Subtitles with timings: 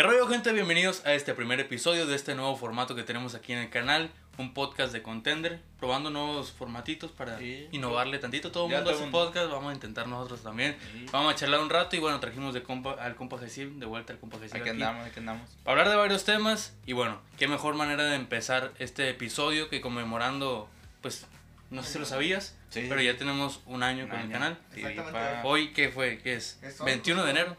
[0.00, 0.50] ¿Qué rollo gente?
[0.54, 4.10] Bienvenidos a este primer episodio de este nuevo formato que tenemos aquí en el canal.
[4.38, 7.68] Un podcast de Contender, probando nuevos formatitos para Sí.
[7.70, 8.50] innovarle tantito.
[8.50, 9.26] Todo el mundo hace el mundo.
[9.26, 10.78] podcast, vamos a intentar nosotros también.
[10.90, 11.04] Sí.
[11.12, 14.14] Vamos a charlar un rato y bueno, trajimos de compa, al compa Jesús, de vuelta
[14.14, 15.50] al compa Jesús Aquí andamos, aquí andamos.
[15.64, 19.82] para hablar de varios temas y bueno, qué mejor manera de empezar este episodio que
[19.82, 20.70] conmemorando,
[21.02, 21.26] pues,
[21.68, 22.86] no sé si lo sabías, Sí.
[22.88, 24.32] pero ya tenemos un año con el Año.
[24.32, 24.58] canal.
[24.74, 25.12] Sí, Exactamente.
[25.12, 26.20] pa- Hoy, ¿qué fue?
[26.22, 26.58] ¿Qué es?
[26.62, 27.54] Es hoy, 21 de enero.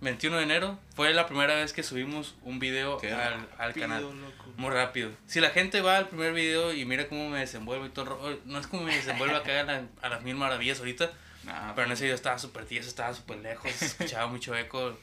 [0.00, 3.86] 21 de enero fue la primera vez que subimos un video Qué al, al rápido,
[3.88, 4.02] canal.
[4.02, 4.44] loco.
[4.56, 5.10] Muy rápido.
[5.26, 8.58] Si la gente va al primer video y mira cómo me desenvuelvo y todo, no
[8.58, 11.10] es como me desenvuelvo acá a, la- a las mil maravillas ahorita,
[11.44, 14.98] Nah, pero en ese video estaba súper tieso, estaba súper lejos, escuchaba mucho eco.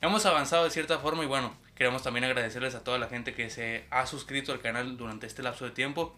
[0.00, 3.48] Hemos avanzado de cierta forma y bueno, queremos también agradecerles a toda la gente que
[3.48, 6.14] se ha suscrito al canal durante este lapso de tiempo.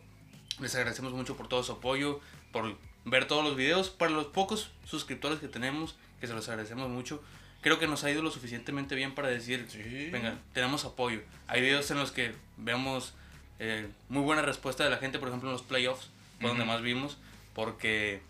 [0.60, 2.20] Les agradecemos mucho por todo su apoyo,
[2.52, 2.74] por
[3.04, 3.90] ver todos los videos.
[3.90, 7.22] Para los pocos suscriptores que tenemos, que se los agradecemos mucho,
[7.60, 10.10] creo que nos ha ido lo suficientemente bien para decir, Sí.
[10.10, 11.20] venga, tenemos apoyo.
[11.46, 13.14] Hay videos en los que vemos
[13.58, 16.08] eh, muy buena respuesta de la gente, por ejemplo en los playoffs,
[16.40, 16.72] fue donde Ujú.
[16.72, 17.18] más vimos,
[17.54, 18.22] porque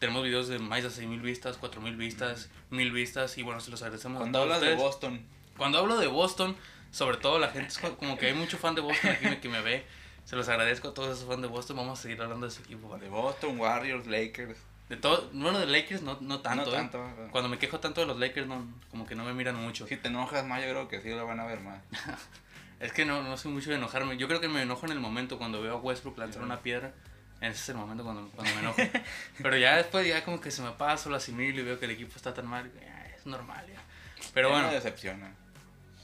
[0.00, 3.80] tenemos videos de más de 6.000 vistas, 4.000 vistas, 1.000 vistas, y bueno, se los
[3.82, 4.82] agradecemos Cuando a hablas de ustedes.
[4.82, 5.22] Boston,
[5.56, 6.56] Cuando hablo de Boston,
[6.90, 9.48] sobre todo la gente, es co- como que hay mucho fan de Boston aquí que
[9.48, 9.84] me ve.
[10.24, 11.76] Se los agradezco a todos esos fans de Boston.
[11.76, 12.88] Vamos a seguir hablando de ese equipo.
[12.88, 13.04] ¿vale?
[13.04, 14.56] de Boston, Warriors, Lakers.
[14.92, 16.66] De todo, bueno, de Lakers no, no tanto.
[16.66, 16.74] no ¿eh?
[16.74, 16.98] tanto.
[17.02, 17.30] ¿verdad?
[17.30, 19.86] Cuando me quejo tanto de los Lakers, no, como que no me miran mucho.
[19.86, 21.80] Si te enojas más, yo creo que sí lo van a ver más.
[22.78, 24.18] Es que no, no soy mucho de enojarme.
[24.18, 26.92] Yo creo que me enojo en el momento cuando veo a Westbrook lanzar una piedra.
[27.40, 28.82] Ese es el momento cuando, cuando me enojo.
[29.42, 31.92] Pero ya después, ya como que se me pasa, lo asimilo y veo que el
[31.92, 32.70] equipo está tan mal.
[32.78, 33.80] ya, es normal ya.
[34.34, 34.68] Pero Ya bueno.
[34.68, 35.32] Me decepciona.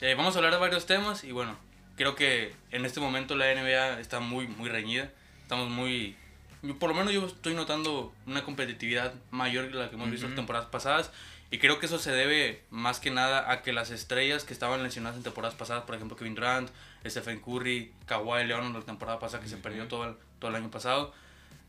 [0.01, 1.59] Eh, vamos a hablar de varios temas y bueno,
[1.97, 5.11] creo que en este momento la NBA está muy, muy reñida.
[5.43, 6.17] Estamos muy...
[6.63, 10.27] yo- Por lo menos yo estoy notando una competitividad mayor que la que hemos visto
[10.27, 11.11] en temporadas pasadas.
[11.51, 14.83] Y creo que eso se debe más que nada a que las estrellas que estaban
[14.83, 16.69] lesionadas en temporadas pasadas, por ejemplo Kevin Durant,
[17.07, 20.71] Stephen Curry, Kawhi Leonard la temporada pasada que se perdió todo el, todo el año
[20.71, 21.15] pasado,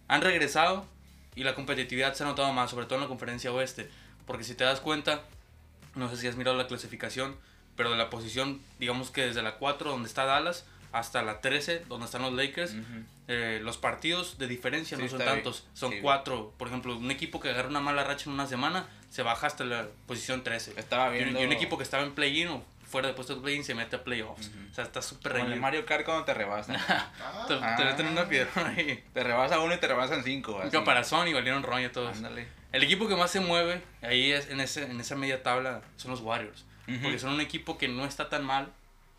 [0.09, 0.85] han regresado
[1.35, 3.89] y la competitividad se ha notado más, sobre todo en la conferencia oeste.
[4.27, 5.21] Porque si te das cuenta,
[5.95, 7.37] no sé si has mirado la clasificación,
[7.77, 11.85] pero de la posición, digamos que desde la 4 donde está Dallas hasta la 13
[11.87, 13.03] donde están los Lakers, Ujú.
[13.27, 15.29] eh, los partidos de diferencia Sí, no son bien.
[15.29, 15.99] tantos, son Sí.
[16.01, 16.53] cuatro.
[16.57, 19.63] Por ejemplo, un equipo que agarra una mala racha en una semana se baja hasta
[19.65, 20.73] la posición 13.
[20.77, 21.41] Estaba Y un, viendo.
[21.41, 23.95] y un equipo que estaba en play-in o fuera de puesto de play-in se mete
[23.97, 24.47] a playoffs.
[24.47, 24.57] Ujú.
[24.71, 25.57] O sea, está súper reñido.
[25.57, 26.75] Mario Kart cuando te rebasan.
[27.21, 29.03] Ah, Te, te meten una piedra ahí.
[29.13, 30.59] te rebasa uno y te rebasan cinco.
[30.59, 30.71] Así.
[30.71, 32.17] caparazón y valieron roña todos.
[32.17, 32.47] Ándale.
[32.71, 36.11] El equipo que más se mueve ahí es, en, ese, en esa media tabla son
[36.11, 36.65] los Warriors.
[36.87, 36.99] Ujú.
[37.03, 38.71] Porque son un equipo que no está tan mal,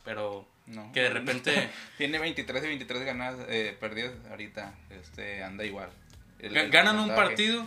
[0.04, 0.90] pero No.
[0.92, 4.72] que de repente Tiene 23 y 23 ganadas, eh, perdidas ahorita.
[4.90, 5.90] Este, anda igual.
[6.38, 7.66] El- ga- el ganan un partido,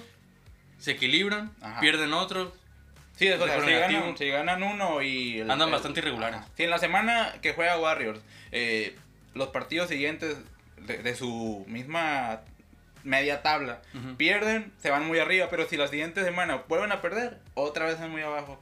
[0.80, 1.80] se equilibran, Ajá.
[1.80, 2.54] pierden otro.
[3.16, 5.40] Sí, o sea, Récord si ganan, si ganan uno y...
[5.40, 6.40] el- Andan bastante irregulares.
[6.58, 8.20] Si en la semana que juega Warriors,
[8.52, 8.96] eh,
[9.36, 10.38] los partidos siguientes
[10.78, 12.42] de, de su misma
[13.04, 13.82] media tabla
[14.18, 18.00] pierden, se van muy arriba, pero si la siguiente semana vuelven a perder, otra vez
[18.00, 18.60] van muy abajo.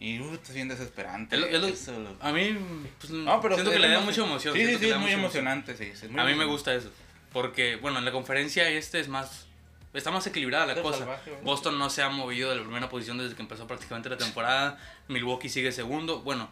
[0.00, 1.34] Y uh, es bien desesperante.
[1.36, 2.56] Es lo- eso, lo- A mí,
[3.00, 4.54] pues, No, pero siento que le da mucha emoción.
[4.54, 5.84] Sí, sí, sí, es muy emocionante, sí.
[5.84, 6.90] es muy A mí me gusta eso.
[7.32, 9.46] Porque, bueno, en la conferencia este es más.
[9.94, 10.98] Está más equilibrada la cosa.
[11.00, 11.32] salvaje.
[11.42, 14.78] Boston no se ha movido de la primera posición desde que empezó prácticamente la temporada.
[15.08, 16.20] Milwaukee sigue segundo.
[16.20, 16.48] Bueno,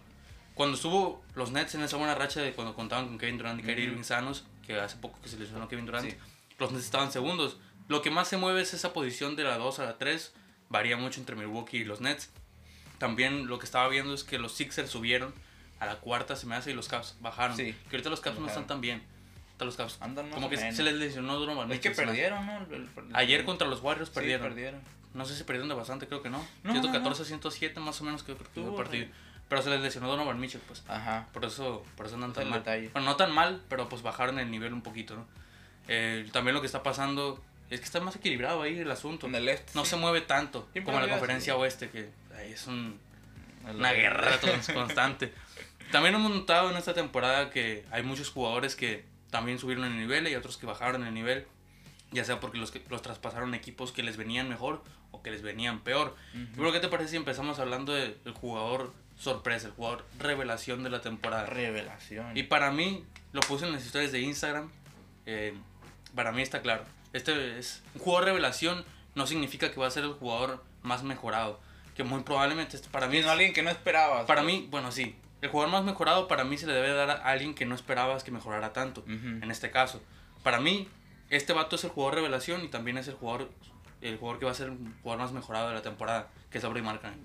[0.54, 3.62] cuando estuvo los Nets en esa buena racha de cuando contaban con Kevin Durant y
[3.62, 3.84] Kyrie.
[3.84, 6.16] Irving sanos, que hace poco que se lesionó Kevin Durant, Sí.
[6.58, 7.58] los Nets estaban segundos.
[7.88, 10.32] Lo que más se mueve es esa posición de la 2 a la 3.
[10.68, 12.30] Varía mucho entre Milwaukee y los Nets.
[12.98, 15.34] También lo que estaba viendo es que los Sixers subieron
[15.80, 17.56] a la cuarta, se me hace, y los Cavs bajaron.
[17.56, 19.02] Sí, que ahorita los Cavs no están tan bien.
[19.48, 20.74] Ahorita los Cavs Andan como que menos.
[20.76, 22.58] se les lesionó Donovan Es que perdieron, ¿no?
[22.58, 24.46] El- el- el- Ayer contra los Warriors Sí, perdieron.
[24.48, 24.80] perdieron.
[25.14, 26.46] No sé si perdieron de bastante, creo que no.
[26.62, 29.06] No, 114 107 más o menos creo que el Estuvo partido.
[29.48, 30.82] Pero se les lesionó Donovan Mitchell, pues.
[30.88, 31.28] Ajá.
[31.32, 32.58] Por eso, por eso andan tan mal.
[32.60, 32.88] detalle.
[32.92, 35.26] Bueno, no tan mal, pero pues bajaron el nivel un poquito, ¿no?
[35.88, 37.40] Eh, también lo que está pasando
[37.70, 39.26] es que está más equilibrado ahí el asunto.
[39.28, 39.72] En el este.
[39.74, 39.90] No sí.
[39.90, 41.58] se mueve tanto Siempre como en la conferencia sí.
[41.60, 42.98] oeste, que ahí es un,
[43.74, 44.38] una guerra
[44.74, 45.32] constante.
[45.92, 50.26] También hemos notado en esta temporada que hay muchos jugadores que también subieron el nivel
[50.28, 51.46] y otros que bajaron el nivel,
[52.10, 55.42] ya sea porque los, que, los traspasaron equipos que les venían mejor o que les
[55.42, 56.16] venían peor.
[56.34, 60.82] Y bueno, ¿qué te parece si empezamos hablando del del jugador sorpresa, el jugador revelación
[60.82, 61.46] de la temporada?
[61.46, 62.36] Revelación.
[62.36, 64.70] Y para mí, lo puse en las historias de Instagram,
[65.26, 65.54] eh,
[66.14, 66.84] para mí está claro.
[67.12, 68.84] Este es un jugador revelación,
[69.14, 71.60] no significa que va a ser el jugador más mejorado,
[71.96, 73.18] que muy probablemente para mí...
[73.18, 74.26] Vino alguien que no esperabas.
[74.26, 75.16] Para mí, bueno, sí.
[75.40, 78.24] El jugador más mejorado para mí se le debe dar a alguien que no esperabas
[78.24, 79.00] que mejorara tanto.
[79.02, 79.12] Ujú.
[79.42, 80.02] En este caso.
[80.42, 80.88] Para mí,
[81.30, 83.50] este vato es el jugador revelación y también es el jugador
[84.02, 86.64] el jugador que va a ser el jugador más mejorado de la temporada, que es
[86.64, 87.18] Lauri Markkanen.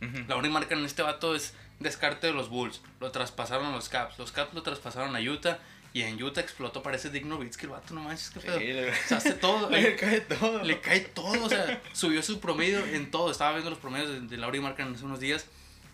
[0.00, 0.10] güey.
[0.10, 0.28] Ujú.
[0.28, 2.82] Lauri Markkanen, este vato es descarte de los Bulls.
[3.00, 4.18] Lo traspasaron a los Caps.
[4.18, 5.58] Los Caps lo traspasaron a Utah.
[5.94, 8.58] Y en Utah explotó, parece Digno que el vato, no manches, qué pedo.
[8.58, 9.70] Sí, le- O sea, hace todo.
[9.70, 10.62] Le cae todo.
[10.64, 13.30] Le cae todo, o sea, subió su promedio en todo.
[13.30, 15.46] Estaba viendo los promedios de, de Lauri Marcan hace unos días.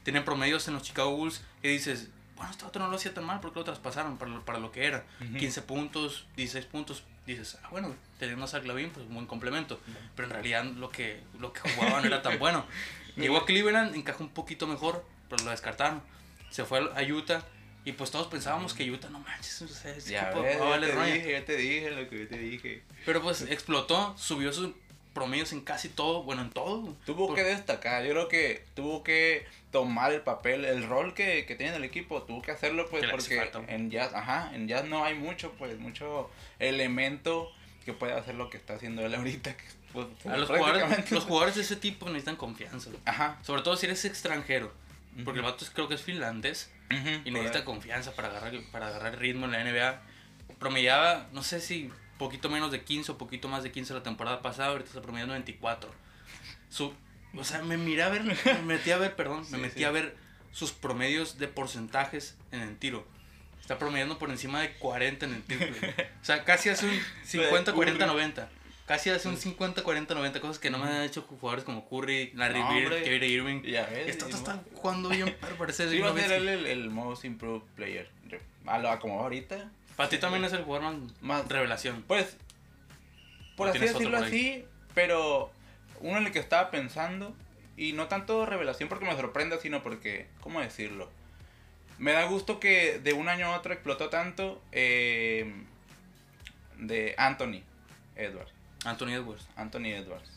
[0.03, 3.25] Tienen promedios en los Chicago Bulls y dices, bueno, este otro no lo hacía tan
[3.25, 5.05] mal porque lo traspasaron para para lo que era.
[5.21, 5.37] Ujú.
[5.39, 7.03] 15 puntos, 16 puntos.
[7.27, 9.79] Dices, ah, bueno, teniendo a Zach Lavin, pues un buen complemento.
[10.17, 12.65] Pero en realidad lo que, lo que jugaba no era tan bueno.
[13.17, 16.01] Llegó a Cleveland, encajó un poquito mejor, pero lo descartaron.
[16.49, 17.45] Se fue a Utah
[17.85, 21.13] y pues todos pensábamos que Utah, no manches, o sea, ese Ya ves, ya te
[21.13, 22.83] dije, ya te dije lo que yo te dije.
[23.07, 24.71] Pero pues explotó, subió sus
[25.15, 26.95] promedios en casi todo, bueno, en todo.
[27.05, 31.47] Tuvo Por- que destacar, yo creo que tuvo que tomar el papel, el rol que,
[31.47, 34.85] que tiene el equipo, tuvo que hacerlo pues Que porque en jazz, ajá, en jazz
[34.85, 37.51] no hay mucho, pues mucho elemento
[37.85, 39.57] que pueda hacer lo que está haciendo él ahorita.
[39.57, 42.91] que, pues, A los jugadores, los jugadores de ese tipo necesitan confianza.
[43.05, 43.39] Ajá.
[43.43, 44.73] Sobre todo si eres extranjero.
[45.25, 46.71] Porque el vato creo que es finlandés
[47.25, 50.03] y necesita confianza para agarrar, para agarrar ritmo en la NBA.
[50.59, 54.43] Promediaba, no sé si poquito menos de 15 o poquito más de 15 la temporada
[54.43, 55.91] pasada, ahorita está promediando 24.
[56.69, 56.93] Su,
[57.35, 59.85] o sea, me miré a ver, me metí a ver, perdón, me metí sí.
[59.85, 60.17] a ver
[60.53, 63.07] sus promedios de porcentajes en el tiro.
[63.61, 65.95] Está promediando por encima de 40 en el triple.
[66.21, 68.49] O sea, casi hace un 50, 40, 90.
[68.91, 70.41] Casi hace un 50, 40, 90.
[70.41, 73.05] Cosas que no me han hecho jugadores como Curry, Larry No, Bird.
[73.05, 73.63] Kyrie Irving.
[73.63, 76.33] Ya ves, Este y otro no- está jugando bien, pero parece Sí, va a ser
[76.33, 78.11] el, el most improved player.
[78.67, 79.71] A lo como ahorita.
[79.95, 82.03] Para ti también es el jugador más, Más- revelación.
[82.09, 82.37] Pues,
[83.55, 85.53] por ¿O así decirlo por así, pero
[86.01, 87.33] uno en el que estaba pensando,
[87.77, 91.09] y no tanto revelación porque me sorprenda, sino porque, ¿cómo decirlo?
[91.99, 95.55] Me da gusto que de un año a otro explotó tanto eh,
[96.77, 97.63] de Anthony
[98.17, 98.51] Edwards.
[98.85, 99.47] Anthony Edwards.
[99.57, 100.31] Anthony Edwards.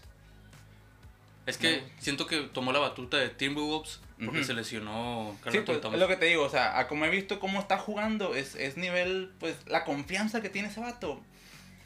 [1.46, 1.84] Es que No.
[2.00, 6.16] siento que tomó la batuta de Timberwolves porque se lesionó Sí, pues, es lo que
[6.16, 9.58] te digo, o sea, a como he visto cómo está jugando, es, es nivel, pues,
[9.68, 11.22] la confianza que tiene ese vato.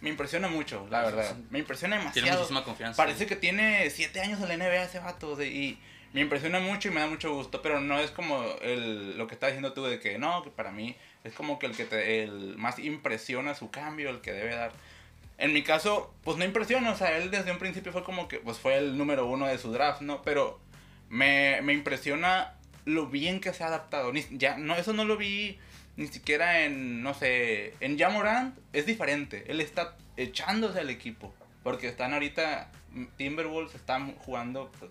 [0.01, 1.36] Me impresiona mucho, la verdad.
[1.50, 2.38] Me impresiona Tiene demasiado.
[2.38, 2.98] muchísima confianza.
[3.01, 5.36] Parece que tiene siete años en la NBA ese vato.
[5.36, 5.80] de- y
[6.13, 7.63] me impresiona mucho y me da mucho gusto.
[7.63, 10.71] Pero no es como el, lo que estás diciendo tú de que no, que para
[10.71, 14.54] mí es como que el que te, el más impresiona su cambio, el que debe
[14.56, 14.71] dar.
[15.38, 16.92] En mi caso, pues no impresiona.
[16.92, 19.57] O sea, él desde un principio fue como que pues fue el número uno de
[19.57, 20.22] su draft, ¿no?
[20.24, 20.60] Pero
[21.10, 22.54] me, me impresiona
[22.86, 24.12] lo bien que se ha adaptado.
[24.13, 25.60] Ni, ya, no, eso no lo vi
[25.95, 29.45] ni siquiera en, no sé, en Jamorant es diferente.
[29.48, 31.34] Él está echándose al equipo.
[31.63, 34.90] Porque están ahorita, mm, Timberwolves están jugando pues,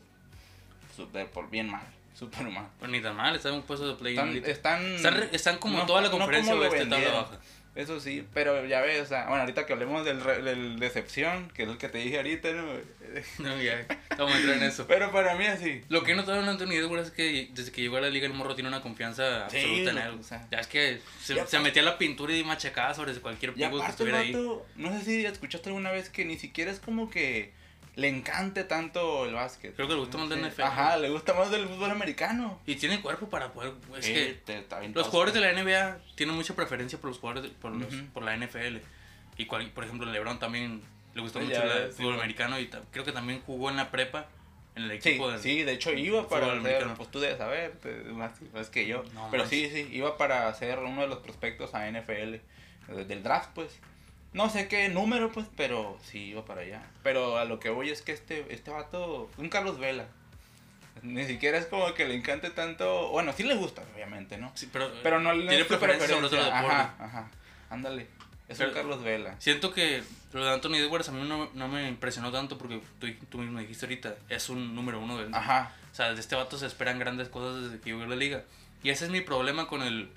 [0.95, 2.69] súper por bien mal, súper mal.
[2.79, 5.79] Pero ni tan mal, está en un puesto de play Están, están, Están, están como
[5.79, 7.41] no- toda la no conferencia lo oeste tabla baja.
[7.77, 11.65] Eso sí, pero ya ves, o sea, bueno, ahorita que hablemos del, del decepción, que
[11.65, 12.65] es el que te dije ahorita, ¿no?
[13.39, 13.87] No, ya,
[14.19, 14.87] vamos a entrar en eso.
[14.89, 15.83] Pero para mí así.
[15.89, 18.27] Lo que he notado en Anthony Edwards es que desde que llegó a la liga
[18.27, 20.19] el morro tiene una confianza Sí, absoluta en lo- él.
[20.21, 20.47] o sea.
[20.51, 23.87] ya es que se, Y se metía la pintura y machacaba sobre cualquier pivo que
[23.91, 24.33] estuviera ahí.
[24.77, 27.53] no sé si escuchaste alguna vez que ni siquiera es como que
[27.97, 29.75] le encante tanto el básquet.
[29.75, 30.45] Creo que le gusta más del Sí.
[30.47, 30.63] NFL.
[30.63, 32.61] Ajá, le gusta más del fútbol americano.
[32.67, 33.73] Y tiene cuerpo para poder.
[33.99, 37.19] Es Sí, que te- bien los jugadores de la NBA tienen mucha preferencia por los
[37.19, 38.05] jugadores de- por, los, Ujú.
[38.13, 38.81] por la NFL.
[39.39, 40.83] Y cual- por ejemplo, LeBron también
[41.15, 42.21] le gusta Ya mucho el ves, sí, fútbol bueno.
[42.23, 44.27] americano y creo que también jugó en la prepa
[44.75, 47.73] en el Sí, equipo del- sí, de hecho iba para ser, pues tú debes saber,
[47.83, 49.05] te- más, más que yo.
[49.15, 52.43] No Pero sí, sí, iba para ser uno de los prospectos a NFL,
[52.91, 53.79] eh, del draft, pues.
[54.37, 56.83] No sé qué número, pues, pero sí iba para allá.
[57.03, 60.09] Pero a lo que voy es que este, este vato, un Carlos Vela.
[61.01, 63.09] Ni siquiera es como que le encante tanto.
[63.09, 64.53] Bueno, sí le gusta, obviamente, ¿no?
[64.55, 66.67] Sí, pero, Pero no le tiene preferencia sobre otro deporte.
[66.67, 67.31] Ajá, ajá.
[67.71, 68.09] Ándale.
[68.47, 69.37] Es Pero- un Carlos Vela.
[69.39, 70.03] Siento que
[70.35, 73.59] lo de Anthony Edwards a mí no, no me impresionó tanto porque tú, tú mismo
[73.59, 75.73] dijiste ahorita, es un número uno del, Ajá.
[75.91, 78.45] O sea, de este vato se esperan grandes cosas desde que llegó a la liga.
[78.83, 80.11] Y ese es mi problema con el,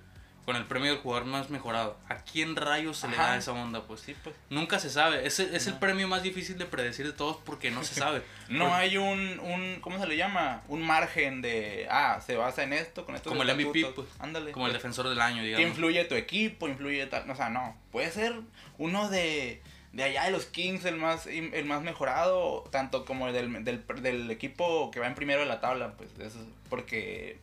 [0.50, 1.96] con el premio del jugador más mejorado.
[2.10, 3.84] ¿A quién rayos se le da esa onda?
[3.84, 4.36] Pues Sí, pues.
[4.50, 5.27] nunca se sabe.
[5.27, 8.24] Es, es el premio más difícil de predecir de todos porque no se sabe.
[8.50, 10.63] No hay un, un, ¿cómo se le llama?
[10.68, 14.08] Un margen de, ah, se basa en esto, con estos Como el MVP, pues.
[14.18, 14.51] Ándale.
[14.51, 15.68] Como el defensor del año, Que digamos.
[15.70, 17.77] influye tu equipo, influye tal, o sea, no.
[17.91, 18.34] Puede ser
[18.79, 19.62] uno de,
[19.94, 23.86] de allá de los Kings, el más, el más mejorado, tanto como el del, del,
[24.01, 27.38] del equipo que va en primero de la tabla, pues, eso, porque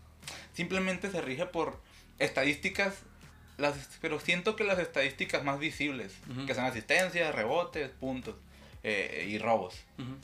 [0.55, 1.86] simplemente se rige por
[2.19, 2.95] estadísticas,
[3.59, 6.47] las, pero siento que las estadísticas más visibles, Ujú.
[6.47, 8.35] que son asistencias, rebotes, puntos
[8.83, 9.75] eh, y robos.
[9.99, 10.17] Ujú.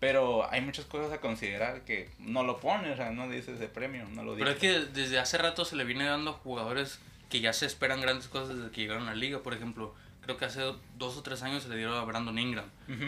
[0.00, 3.68] Pero hay muchas cosas a considerar que no lo pone, o sea, no dice ese
[3.68, 4.44] premio, no lo dice.
[4.44, 7.66] Pero es que desde hace rato se le viene dando a jugadores que ya se
[7.66, 9.42] esperan grandes cosas desde que llegaron a la liga.
[9.42, 10.60] Por ejemplo, creo que hace
[10.96, 12.66] dos o tres años se le dieron a Brandon Ingram.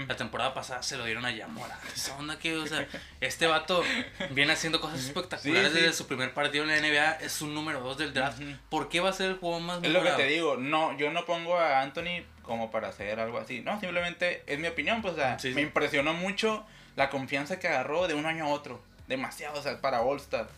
[0.09, 1.79] La temporada pasada se lo dieron a Yamora.
[1.95, 2.87] Esa onda que, o sea,
[3.21, 3.83] este vato
[4.31, 5.83] viene haciendo cosas espectaculares Sí, sí.
[5.85, 7.13] desde su primer partido en la NBA.
[7.25, 8.41] Es un número dos del draft.
[8.41, 8.51] Ujú.
[8.71, 11.11] ¿Por qué va a ser el juego más Es lo que te digo, no, yo
[11.13, 13.61] no pongo a Anthony como para hacer algo así.
[13.61, 16.65] No, simplemente es mi opinión, pues, o sea, Sí, me impresionó mucho
[16.97, 18.83] la confianza que agarró de un año a otro.
[19.07, 20.49] Demasiado, o sea, para All-Star.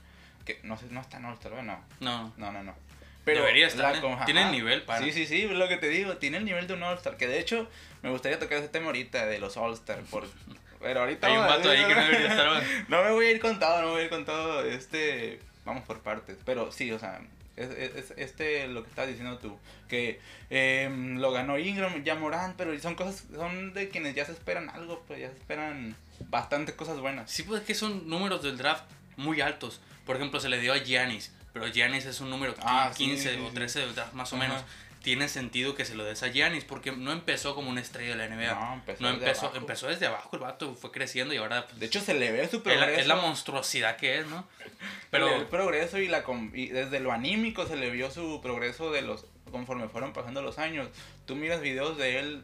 [0.45, 1.83] Que no sé, no está en All-Star, No.
[2.01, 2.75] no, no, no.
[3.25, 4.01] Debería estar, ¿eh?
[4.01, 5.05] con- Tiene el nivel para.
[5.05, 7.17] Sí, sí, sí, es lo que te digo, tiene el nivel de un All-Star.
[7.17, 7.69] Que de hecho,
[8.03, 10.01] me gustaría tocar ese tema ahorita de los All-Star.
[10.11, 10.27] Por...
[10.81, 11.27] Pero ahorita.
[11.29, 12.63] Hay un vato ahí que no debería estar.
[12.89, 14.63] No me voy a ir con todo, no me voy a ir con todo.
[14.65, 15.41] Este.
[15.65, 16.37] Vamos por partes.
[16.45, 17.21] Pero sí, o sea.
[17.57, 19.57] Es, es- es- este lo que estás diciendo tú.
[19.89, 22.55] Que em, lo ganó Ingram, ya Morán.
[22.59, 23.25] Pero son cosas.
[23.35, 25.03] Son de quienes ya se esperan algo.
[25.07, 25.97] Pues ya se esperan
[26.29, 27.31] bastantes cosas buenas.
[27.31, 28.85] Sí, pues es que son números del draft
[29.17, 29.81] muy altos.
[30.05, 33.35] Por ejemplo, se le dio a Giannis, pero Giannis es un número Ah, sí, 15
[33.37, 33.55] sí, o sí.
[33.55, 34.47] 13 del draft más o Ajá.
[34.49, 34.63] menos.
[35.03, 38.27] Tiene sentido que se lo des a Giannis porque no empezó como una estrella de
[38.27, 38.55] la NBA.
[38.55, 39.57] No, empezó No desde empezó, abajo.
[39.59, 42.49] empezó desde abajo, el vato fue creciendo y ahora pues, De hecho, se le ve
[42.49, 42.91] su es, progreso.
[42.91, 44.47] la, es la monstruosidad que es, ¿no?
[45.11, 49.03] Pero el progreso y la y desde lo anímico se le vio su progreso de
[49.03, 50.89] los conforme fueron pasando los años.
[51.27, 52.43] Tú miras videos de él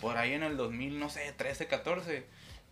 [0.00, 2.24] por ahí en el 2000, no sé, 13, 14.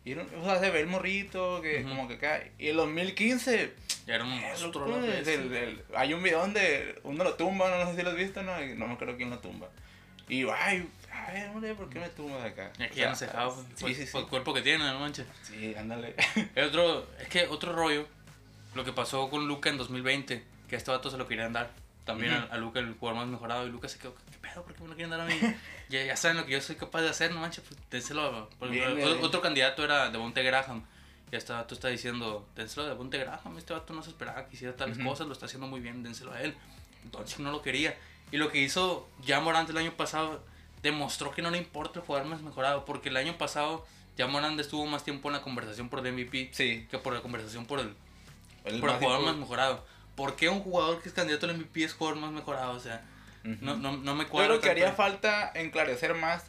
[0.07, 2.53] Y o sea, se ve el morrito que como que cae.
[2.59, 3.73] Y el 2015, ya
[4.06, 4.87] era un monstruo.
[4.87, 5.04] ¿no?
[5.04, 8.16] es el- el- hay un video donde uno lo tumba, no, sé si lo has
[8.16, 9.68] visto, no, no me acuerdo quién lo tumba.
[10.28, 12.70] Y ay, a ver, hombre, ¿por qué me tumbas acá?
[12.80, 14.12] Aquí O ya no se pues, Sí, por, sí, sí.
[14.12, 15.26] por el cuerpo que tiene, no manches.
[15.42, 16.14] Sí, ándale.
[16.54, 18.06] Es otro, es que otro rollo,
[18.75, 21.70] lo que pasó con Luca en 2020, que a este vato se lo querían dar.
[22.04, 22.46] También Ujú.
[22.50, 24.62] a, a Luca, el jugador más mejorado, y Luca se quedó, ¿qué pedo?
[24.62, 25.34] ¿Por qué me lo quieren dar a mí?
[25.88, 27.80] ya, ya saben lo que yo soy capaz de hacer, no manches, pues
[28.58, 29.25] Por Bien, bien, o- bien.
[29.25, 30.84] Otro candidato era Devonte Graham.
[31.33, 34.54] Ya este vato está diciendo, dénselo a Devonte Graham, este vato no se esperaba que
[34.57, 35.09] hiciera tales Ujú.
[35.09, 36.54] cosas, lo está haciendo muy bien, dénselo a él.
[37.04, 37.97] Entonces no lo quería.
[38.31, 40.43] Y lo que hizo ya Morant el año pasado
[40.83, 44.59] demostró que no le importa el jugador más mejorado, porque el año pasado ya Morant
[44.61, 47.81] estuvo más tiempo en la conversación por el MVP Sí, que por la conversación por
[47.81, 47.95] el,
[48.64, 49.85] el por el jugador más mejorado.
[50.14, 52.73] ¿Por qué un jugador que es candidato al MVP es jugador más mejorado?
[52.73, 53.02] O sea,
[53.45, 53.57] Ujú.
[53.61, 54.49] no, no, no me Yo cuadra.
[54.50, 56.45] creo que haría falta enclarecer más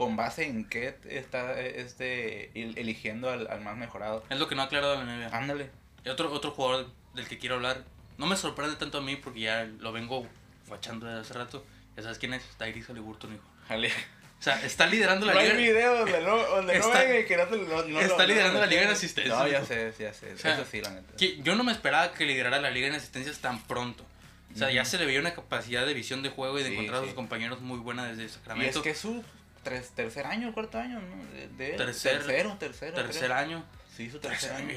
[0.00, 4.24] con base en qué está este el- eligiendo al, al más mejorado.
[4.30, 5.36] Es lo que no ha aclarado la NBA.
[5.36, 5.68] Ándale.
[6.10, 7.84] Otro, otro jugador del que quiero hablar,
[8.16, 10.26] no me sorprende tanto a mí porque ya lo vengo
[10.66, 11.66] fachando desde hace rato.
[11.98, 13.44] Ya sabes quién es, Tyrese Halliburton, hijo.
[13.68, 13.88] Jale.
[13.88, 15.58] O sea, está liderando la No hay liga.
[15.58, 18.60] video donde no, donde no Está- venga y que no, no está lo- liderando no
[18.60, 20.32] la liga en asistencias, No, ya sé, ya sé.
[20.32, 21.14] O sea, Eso sí, la neta.
[21.18, 24.06] Que yo no me esperaba que liderara la liga en asistencias tan pronto.
[24.54, 26.74] O sea, ya se le veía una capacidad de visión de juego y de Sí,
[26.74, 28.80] encontrar a sus compañeros muy buena desde Y es Sacramento.
[28.82, 29.22] que su
[29.62, 31.24] tres, tercer año, cuarto año, ¿no?
[31.32, 31.76] De, de.
[31.76, 32.94] Tercer- tercero, tercero.
[32.94, 33.34] Tercer creo.
[33.36, 33.64] año.
[33.96, 34.68] Sí, su Tercer tercer año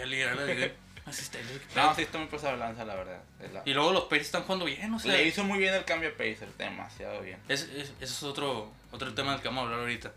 [0.50, 0.72] año.
[1.76, 3.22] No, sí, está muy pasado de lanza, la verdad.
[3.52, 5.12] La- Y luego los Pacers están jugando bien, o sea.
[5.12, 7.38] Le hizo muy bien el cambio a Pacer, demasiado bien.
[7.50, 10.14] Es, es- ese es otro, otro tema del que vamos a hablar ahorita.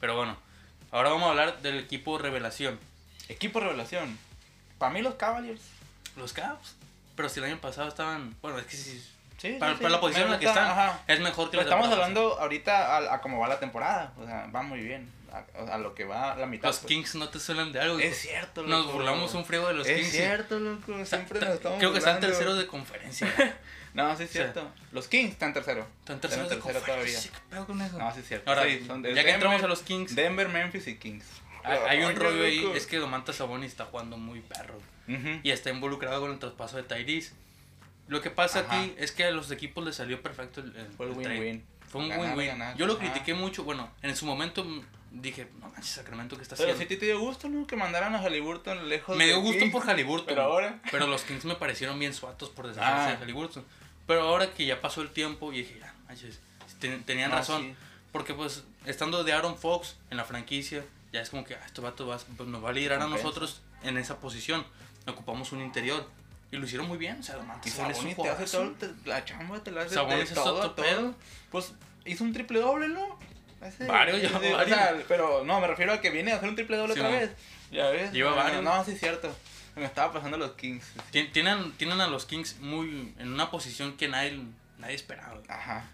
[0.00, 0.36] Pero bueno,
[0.92, 2.78] ahora vamos a hablar del equipo revelación.
[3.28, 4.16] Equipo revelación.
[4.78, 5.60] Para mí los Cavaliers.
[6.16, 6.76] Los Cavs.
[7.16, 8.36] Pero si el año pasado estaban.
[8.40, 9.04] Bueno, es que sí.
[9.38, 11.00] Sí, Para, sí, para la posición en la que están, ajá.
[11.06, 14.12] es mejor que Pero la estamos hablando ahorita a, a cómo va la temporada.
[14.18, 15.10] O sea, va muy bien.
[15.30, 16.68] A, a lo que va la mitad.
[16.68, 16.88] Los pues.
[16.88, 17.98] Kings no te suenan de algo.
[17.98, 18.92] Es cierto, Nos loco.
[18.94, 20.08] burlamos un frío de los Es Kings.
[20.14, 21.04] y- cierto, loco.
[21.04, 22.26] Siempre nos estamos creo que están burlando.
[22.26, 23.56] terceros de conferencia.
[23.94, 24.70] No, sí es O sea, cierto.
[24.92, 25.86] Los Kings están tercero.
[26.00, 27.30] Están terceros de tercero conferencia.
[27.30, 27.40] todavía.
[27.48, 27.98] ¿Qué pedo con eso?
[27.98, 28.50] No, sí es cierto.
[28.50, 31.24] Ahora, Sí, de- ya que entramos a los Kings, Denver, Memphis y Kings.
[31.64, 32.70] hay, hay un rollo ahí.
[32.74, 34.78] Es que Domantas Sabonis está jugando muy perro.
[35.42, 37.32] Y está involucrado con el traspaso de Tyrese.
[38.08, 38.80] Lo que pasa Ajá.
[38.80, 41.64] aquí es que a los equipos les salió perfecto el, el- Fue el win-win.
[41.88, 42.50] Fue un win-win.
[42.76, 43.00] Yo lo Ajá.
[43.02, 43.64] critiqué mucho.
[43.64, 44.64] Bueno, en su momento
[45.10, 46.92] dije, no manches, Sacramento, ¿qué está Pero haciendo?
[46.94, 47.66] sí te dio gusto, ¿no?
[47.66, 49.72] Que mandaran a Halliburton lejos me dio de gusto Kings.
[49.72, 50.26] por Halliburton.
[50.26, 50.80] Pero ahora.
[50.90, 53.10] pero los Kings me parecieron bien suatos por deshacerse Ah.
[53.12, 53.64] de Halliburton.
[54.06, 56.40] Pero ahora que ya pasó el tiempo, y dije, ya, manches,
[56.80, 57.62] ten- tenían No, razón.
[57.62, 57.74] sí.
[58.12, 62.06] Porque pues, estando de Aaron Fox en la franquicia, ya es como que, ah, vato
[62.06, 64.66] va- pues, nos va a liderar a nosotros en esa posición.
[65.06, 66.06] Ocupamos un interior.
[66.50, 67.18] Y lo hicieron muy bien.
[67.20, 70.18] O sea, Domantas Sabonis Sabonis te hace todo, te- la chamba, te la hace Sabonis
[70.18, 70.74] de es todo, todo.
[70.76, 71.14] pedo.
[71.50, 71.72] Pues
[72.06, 73.18] hizo un triple doble, ¿no?
[73.86, 74.76] Varios, ya ese- o varios.
[74.78, 77.12] sea, pero no, me refiero a que viene a hacer un triple doble Sí, otra
[77.12, 77.18] no.
[77.18, 77.30] vez.
[77.70, 78.12] Ya ves.
[78.12, 78.62] Lleva no, varios.
[78.62, 79.34] No, sí es cierto.
[79.76, 80.84] Me estaba pasando los Kings.
[81.12, 84.40] Tien- Tienen, tienen a los Kings muy en una posición que nadie,
[84.78, 85.40] nadie esperaba.
[85.48, 85.84] Ajá.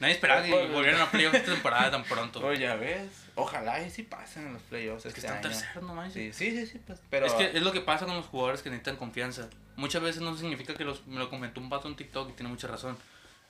[0.00, 2.40] Nadie esperaba que volvieran a playoffs esta temporada tan pronto.
[2.40, 3.08] Pues ya ves.
[3.36, 6.36] Ojalá y sí pasen en los playoffs es que este están terceros, no manches.
[6.36, 7.26] Sí, sí, sí, sí, pues, pero...
[7.26, 9.48] Es que es lo que pasa con los jugadores que necesitan confianza.
[9.76, 11.06] Muchas veces no significa que los.
[11.06, 12.96] Me lo comentó un vato en TikTok y tiene mucha razón.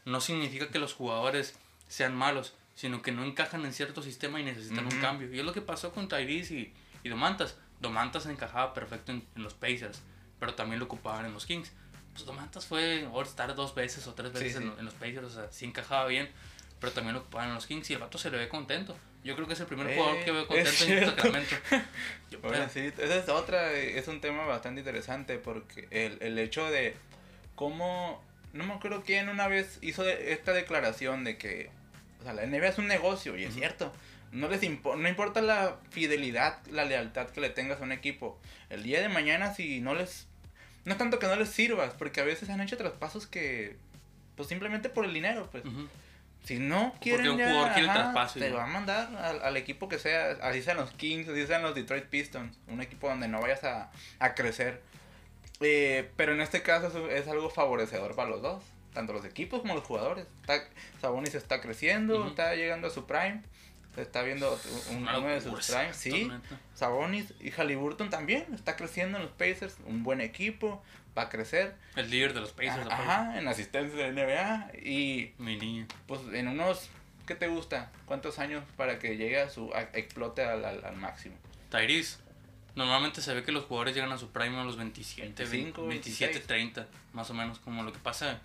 [0.07, 1.55] No significa que los jugadores
[1.89, 5.33] sean malos, sino que no encajan en cierto sistema y necesitan un cambio.
[5.33, 7.57] Y es lo que pasó con Tyrese y, y Domantas.
[7.81, 10.01] Domantas encajaba perfecto en, en los Pacers,
[10.41, 11.71] pero también lo ocupaban en los Kings.
[12.15, 14.65] Pues Domantas fue All-Star dos veces o tres Sí, veces sí.
[14.65, 16.29] En, en los Pacers, o sea, sí encajaba bien.
[16.81, 18.97] pero también lo ocupaban en los Kings y el vato se le ve contento.
[19.25, 21.07] Yo creo que es el primer Eh, jugador que veo contento en.
[21.07, 21.57] Sacramento.
[22.31, 26.71] Yo, Bueno, sí, esa es otra, es un tema bastante interesante porque el, el hecho
[26.71, 26.95] de
[27.55, 31.71] cómo, no me acuerdo quién una vez hizo esta declaración de que,
[32.21, 33.59] o sea, la NBA es un negocio y es Ujú.
[33.61, 33.93] cierto,
[34.33, 38.39] no les impo- no importa la fidelidad, la lealtad que le tengas a un equipo,
[38.69, 40.27] el día de mañana si no les,
[40.85, 43.77] no es tanto que no les sirvas, porque a veces han hecho traspasos que,
[44.37, 45.65] pues simplemente por el dinero, pues.
[46.45, 49.43] Si no quieren un ya, jugador quiere el ajá, traspaso te va a mandar al,
[49.43, 53.09] al equipo que sea, así sean los Kings, así sean los Detroit Pistons, un equipo
[53.09, 54.83] donde no vayas a, a crecer.
[55.61, 58.63] Eh, pero en este caso es, es algo favorecedor para los dos,
[58.93, 60.27] tanto los equipos como los jugadores.
[60.43, 60.63] Está,
[61.01, 63.41] Sabonis está creciendo, está llegando a su prime,
[64.03, 64.59] está viendo
[64.91, 66.31] un, uno de sus primes, sí.
[66.75, 70.83] Sabonis y Halliburton también está creciendo en los Pacers, un buen equipo,
[71.17, 71.75] va a crecer.
[71.97, 72.95] El líder de los Pacers, aparte.
[73.05, 75.87] Ajá, en asistencia de NBA y Mi niña.
[76.07, 76.89] pues en unos,
[77.27, 77.91] ¿qué te gusta?
[78.07, 81.37] ¿Cuántos años para que llegue a su, a- explote al, al, al máximo?
[81.71, 82.19] Tyrese.
[82.75, 86.33] Normalmente se ve que los jugadores llegan a su prime a los 27, 25, 27,
[86.41, 86.47] 26.
[86.47, 88.41] 30, más o menos, como lo que pasa.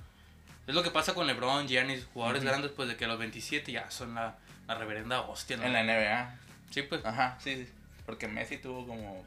[0.67, 2.49] Es lo que pasa con LeBron, Giannis, jugadores Ujú.
[2.51, 4.37] grandes, pues de que a los 27 ya son la,
[4.73, 5.63] la reverenda hostia, ¿no?
[5.65, 6.35] En la NBA.
[6.71, 7.03] Sí, pues.
[7.05, 7.69] Ajá, sí, sí.
[8.05, 9.25] Porque Messi tuvo como...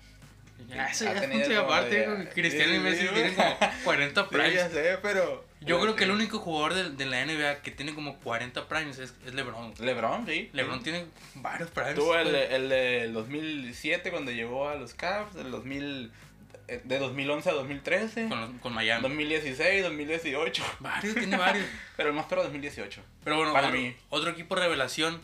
[0.69, 4.23] Ya, eso ya es punto aparte, de- Cristiano y Sí, Messi sí, tienen como 40
[4.23, 4.55] Sí, primes.
[4.55, 5.45] ya sé, pero...
[5.61, 8.99] Yo creo que el único jugador de, de la NBA que tiene como 40 primes
[8.99, 9.75] es, es LeBron.
[9.79, 10.51] LeBron, sí.
[10.53, 10.85] LeBron sí.
[10.85, 11.07] tiene
[11.37, 11.95] varios primes.
[11.95, 12.51] Tuvo el, pues.
[12.53, 16.13] el del 2007 cuando llegó a los Cavs, del 2000,
[16.69, 19.03] eh, de 2011 a 2013, con, los- con Miami.
[19.03, 21.67] 2016, 2018, Varios, tiene varios.
[21.97, 23.01] pero más para 2018.
[23.25, 23.97] Pero bueno, Para otro, mí.
[24.11, 25.21] otro equipo revelación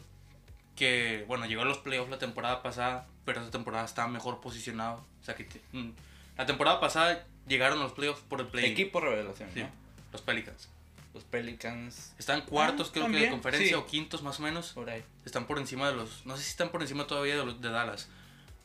[0.79, 5.05] que, bueno, llegó a los playoffs la temporada pasada, pero esta temporada estaba mejor posicionado.
[5.21, 5.91] O sea que te- mm,
[6.37, 8.65] la temporada pasada llegaron a los playoffs por el play.
[8.71, 9.71] Equipo revelación, Sí, ¿no?
[10.13, 10.69] los Pelicans.
[11.15, 13.75] Los Pelicans, Están cuartos, Ah, creo que de también, conferencia sí.
[13.75, 14.69] o quintos más o menos.
[14.73, 15.03] por ahí.
[15.25, 16.25] Están por encima de los.
[16.27, 18.09] No sé si están por encima todavía de los de Dallas.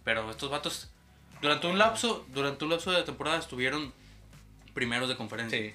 [0.03, 0.89] Pero estos vatos.
[1.41, 2.25] Durante un lapso.
[2.29, 3.91] Durante un lapso de la temporada estuvieron
[4.73, 5.57] primeros de conferencia.
[5.57, 5.73] Sí.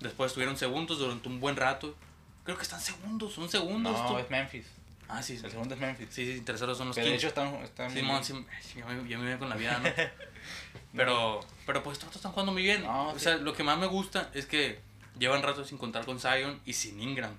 [0.00, 1.96] Después estuvieron segundos durante un buen rato.
[2.44, 3.92] Creo que están segundos, son segundos.
[3.98, 4.66] No, tú- es Memphis.
[5.14, 5.38] Ah, sí.
[5.42, 6.08] El segundo es Memphis.
[6.10, 7.18] Sí, sí, terceros son los Que de Kings.
[7.20, 8.32] hecho están, están Sí, mon, sí,
[8.76, 9.88] ya me, ya me voy con la vida, ¿no?
[10.96, 12.82] pero, pero pues todos están jugando muy bien.
[12.82, 13.24] No, o sí.
[13.24, 14.80] sea, lo que más me gusta es que
[15.18, 17.32] llevan rato sin contar con Zion y sin Ingram.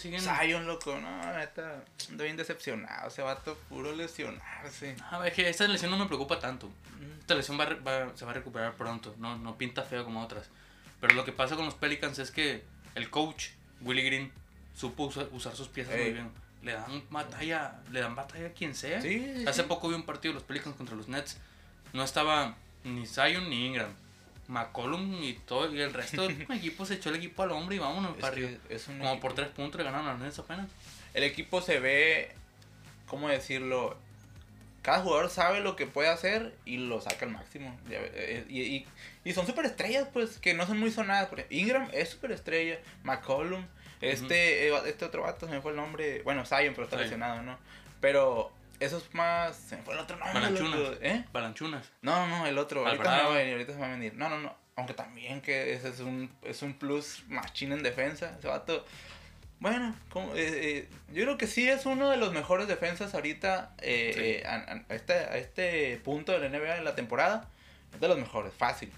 [0.00, 0.20] Siguen...
[0.20, 4.96] Zion, loco, no, neta, ando bien decepcionado, ese vato puro lesionarse.
[5.12, 6.68] Ah, es que esta lesión no me preocupa tanto.
[7.20, 10.48] Esta lesión va, va- se va a recuperar pronto, no, no pinta feo como otras.
[11.00, 12.64] Pero lo que pasa con los Pelicans es que
[12.96, 14.32] el coach, Willie Green,
[14.74, 16.32] supo usa- usar sus piezas muy bien.
[16.66, 19.00] Le dan batalla, le dan batalla a quien sea.
[19.00, 19.68] Sí, Hace sí.
[19.68, 21.38] poco vi un partido de los Pelicans contra los Nets.
[21.92, 23.90] No estaba ni Zion ni Ingram.
[24.48, 27.78] McCollum y todo y el resto del equipo se echó el equipo al hombro y
[27.78, 28.50] vámonos Es para arriba.
[28.86, 30.68] Como equipo- por tres puntos le ganaron a los Nets apenas.
[31.14, 32.32] El equipo se ve,
[33.06, 33.96] ¿cómo decirlo?
[34.82, 37.76] Cada jugador sabe lo que puede hacer y lo saca al máximo.
[37.90, 38.86] Eh, Y, y,
[39.24, 41.28] y son superestrellas, pues, que no son muy sonadas.
[41.50, 42.78] Ingram es superestrella.
[43.02, 43.66] McCollum,
[44.00, 46.22] este, eh, este otro vato, se me fue el nombre.
[46.22, 47.02] Bueno, Zion, pero está Zion.
[47.02, 47.58] lesionado, ¿no?
[48.00, 49.56] Pero esos más.
[49.56, 50.34] Se me fue el otro nombre.
[50.40, 50.78] Balanchunas.
[50.80, 51.24] loco, ¿Eh?
[51.32, 51.90] Balanchunas.
[52.02, 52.86] No, no, el otro.
[52.86, 54.14] Ahorita se, me va a venir, ahorita se me va a venir.
[54.14, 54.54] No, no, no.
[54.76, 58.34] Aunque también que ese es un, es un plus machín en defensa.
[58.38, 58.84] Ese vato.
[59.58, 60.38] Bueno, como, eh,
[60.78, 64.20] eh, yo creo que sí es uno de los mejores defensas ahorita eh, Sí.
[64.22, 64.54] eh, a,
[64.90, 67.48] a- este, a este punto de la NBA en la temporada.
[67.94, 68.92] Es de los mejores, fácil.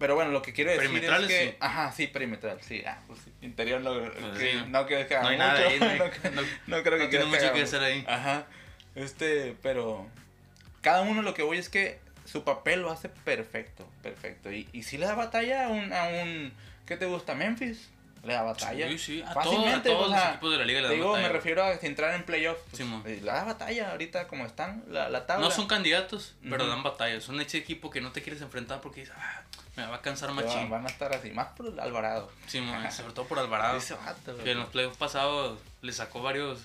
[0.00, 1.50] Pero bueno, lo que quiero decir es que...
[1.50, 1.56] sí.
[1.60, 2.82] Ajá, sí, perimetral, sí.
[2.86, 3.30] Ah, pues sí.
[3.42, 4.64] Interior no, Pues que- sí.
[4.68, 5.46] no creo que haga No hay mucho.
[5.48, 5.98] nada ahí, no hay-
[6.34, 6.42] no,
[6.78, 7.62] no- creo que no tiene que mucho.
[7.64, 8.04] hacer ahí.
[8.08, 8.46] Ajá.
[8.94, 10.08] Este, pero
[10.80, 14.50] cada uno lo que voy es que su papel lo hace perfecto, perfecto.
[14.50, 16.52] Y, y si le da batalla a un, a un
[16.86, 17.34] ¿qué te gusta?
[17.34, 17.90] Memphis.
[18.22, 18.88] Le da batalla.
[18.88, 20.96] Sí, sí, a, todo- a Fácilmente, todos o los equipos de la liga le dan
[20.96, 21.32] digo, me batalla.
[21.32, 22.60] refiero a entrar en playoffs.
[23.02, 25.46] Pues, le da batalla ahorita como están la, la tabla.
[25.46, 27.20] No son candidatos, pero dan batalla.
[27.20, 29.42] Son ese equipo que no te quieres enfrentar porque dices, ah,
[29.76, 30.54] me va a cansar machín.
[30.68, 32.30] van, van a estar así, más por Alvarado.
[32.46, 33.78] Sí, man, sobre todo por Alvarado.
[34.04, 36.60] Vato, Que en los playoffs pasados le sacó varios.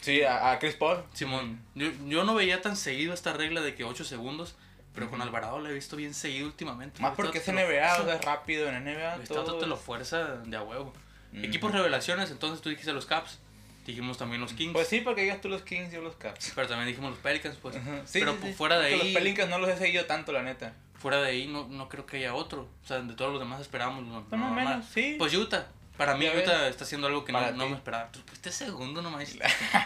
[0.00, 1.02] Sí, a, a Chris Paul.
[1.12, 4.56] Simón, yo, yo no veía tan seguido esta regla de que 8 segundos,
[4.98, 7.00] pero con Alvarado lo he visto bien seguido últimamente.
[7.00, 9.16] Más porque es NBA, o sea, es rápido en NBA.
[9.18, 10.92] Vato todo te lo fuerza de a huevo.
[11.32, 11.44] Ujú.
[11.44, 13.38] Equipos revelaciones, entonces tú dijiste los Caps.
[13.86, 14.74] Dijimos también los Kings.
[14.74, 16.52] Pues sí, porque digas tú los Kings y yo los Caps.
[16.54, 17.76] Pero también dijimos los Pelicans, pues.
[17.76, 18.52] Ajá, sí, pero sí, sí.
[18.52, 19.12] fuera de Porque ahí.
[19.12, 20.74] Los Pelicans no los he seguido tanto, la neta.
[20.94, 22.68] Fuera de ahí no, no creo que haya otro.
[22.84, 24.64] O sea, de todos los demás esperábamos lo, lo Más o normal.
[24.66, 25.14] menos, sí.
[25.18, 25.68] Pues Utah.
[25.98, 26.44] Para mí Ya ves.
[26.46, 28.10] Utah está haciendo algo que no, no me esperaba.
[28.10, 29.28] Tú fuiste segundo nomás.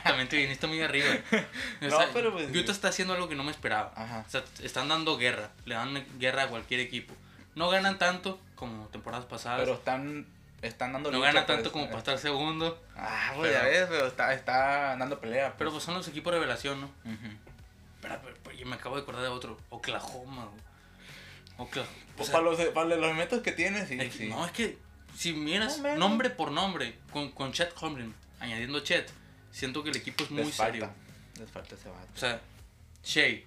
[0.04, 1.08] También te viniste muy arriba.
[1.82, 3.92] O No, sea, pero pues- Utah está haciendo algo que no me esperaba.
[3.96, 4.24] Ajá.
[4.26, 5.50] O sea, están dando guerra.
[5.64, 7.14] Le dan guerra a cualquier equipo.
[7.54, 9.60] No ganan tanto como temporadas pasadas.
[9.60, 10.26] Pero están
[10.60, 11.88] están dando No gana pues, tanto como eh.
[11.88, 12.80] para estar segundo.
[12.96, 15.54] Ah, pues ya ves, pero está, está dando pelea.
[15.58, 16.86] Pero pues son los equipos de revelación, ¿no?
[17.04, 17.34] Ujú.
[18.00, 19.58] Pero, pero, pero yo me acabo de acordar de otro.
[19.70, 20.62] Oklahoma, güey.
[21.56, 21.92] Oklahoma.
[22.16, 24.28] Pues O sea, para, los, para los elementos que tiene, sí, es sí.
[24.28, 24.78] No, es que
[25.16, 29.10] si miras nombre por nombre, con, con Chet Holmgren, añadiendo Chet,
[29.50, 30.86] siento que el equipo es muy les serio.
[30.86, 30.96] falta.
[31.40, 32.08] Les falta ese vato.
[32.14, 32.40] O sea,
[33.04, 33.40] Shea,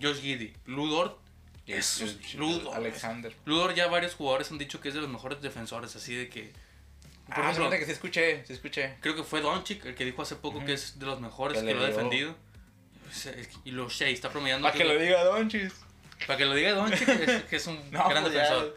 [0.00, 1.18] Josh Giddy, Ludor.
[1.66, 2.74] Y Esos, el- el- Ludor.
[2.76, 3.34] Alexander.
[3.44, 6.52] Ludor ya varios jugadores han dicho que es de los mejores defensores, así de que...
[7.26, 8.96] Por ah, ejemplo, que sí escuché, sí escuché.
[9.00, 10.66] creo que fue Doncic el que dijo hace poco Ujú.
[10.66, 12.34] que es de los mejores Que que, lo ha defendido.
[13.10, 14.66] Es que- Y los Shea está promediando...
[14.66, 15.74] Para que creo lo diga Donchis.
[16.26, 18.42] Para que lo diga Doncic, es, que es un No, gran pues ya.
[18.44, 18.76] defensor.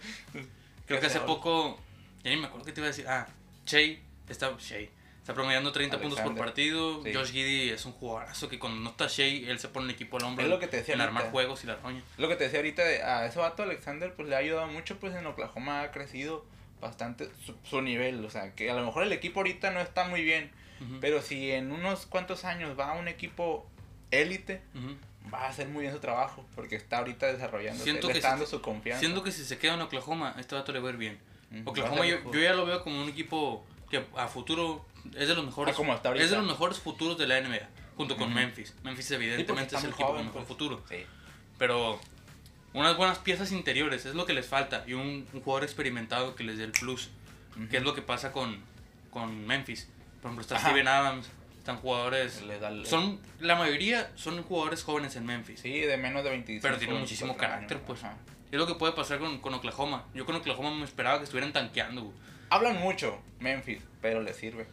[0.85, 1.79] Creo que hace se poco,
[2.23, 3.05] ya ni me acuerdo qué te iba a decir.
[3.07, 3.27] Ah,
[3.65, 3.97] Shea
[4.29, 4.87] está, Shea,
[5.19, 7.03] está promediando 30 puntos por partido.
[7.03, 7.13] Sí.
[7.13, 10.17] Josh Giddy es un jugadorazo que cuando no está Shea, él se pone el equipo
[10.17, 11.31] al hombro Es lo que te decía en armar ahorita.
[11.31, 12.01] juegos y la roña.
[12.17, 14.99] Lo que te decía ahorita, de- a ese vato Alexander, pues le ha ayudado mucho,
[14.99, 16.45] pues en Oklahoma ha crecido
[16.79, 18.23] bastante su, su nivel.
[18.25, 20.51] O sea, que a lo mejor el equipo ahorita no está muy bien,
[20.99, 23.69] pero si en unos cuantos años va a un equipo
[24.09, 24.61] élite,
[25.31, 28.19] va a hacer muy bien su trabajo, porque está ahorita desarrollando, le que está si-
[28.21, 28.99] dando su confianza.
[28.99, 31.19] Siento que si se queda en Oklahoma, este vato le va a ir bien.
[31.65, 34.85] Oklahoma yo, yo ya lo veo como un equipo que a futuro
[35.17, 36.13] es de los mejores Ah, como ahorita.
[36.23, 38.35] es de los mejores futuros de la NBA junto con Ujú.
[38.35, 38.73] Memphis.
[38.83, 40.47] Memphis Sí, porque evidentemente está es el equipo joven, con mejor pues.
[40.47, 40.83] futuro.
[40.89, 40.97] Sí.
[41.57, 41.99] Pero
[42.73, 44.83] unas buenas piezas interiores es lo que les falta.
[44.87, 47.09] Y un, un jugador experimentado que les dé el plus.
[47.69, 48.57] Que es lo que pasa con,
[49.11, 49.89] con Memphis.
[50.21, 50.57] Por ejemplo, está.
[50.59, 51.27] Steven Adams.
[51.61, 52.41] Están jugadores.
[52.41, 55.59] Le da el- Son, la mayoría son jugadores jóvenes en Memphis.
[55.59, 58.03] Sí, de menos de 25 Pero tiene muchísimo 24 carácter, años, pues.
[58.03, 58.15] ajá.
[58.51, 60.05] Es lo que puede pasar con, con Oklahoma.
[60.15, 62.01] Yo con Oklahoma me esperaba que estuvieran tanqueando.
[62.05, 62.15] güey.
[62.49, 64.65] Hablan mucho, Memphis, pero le sirve.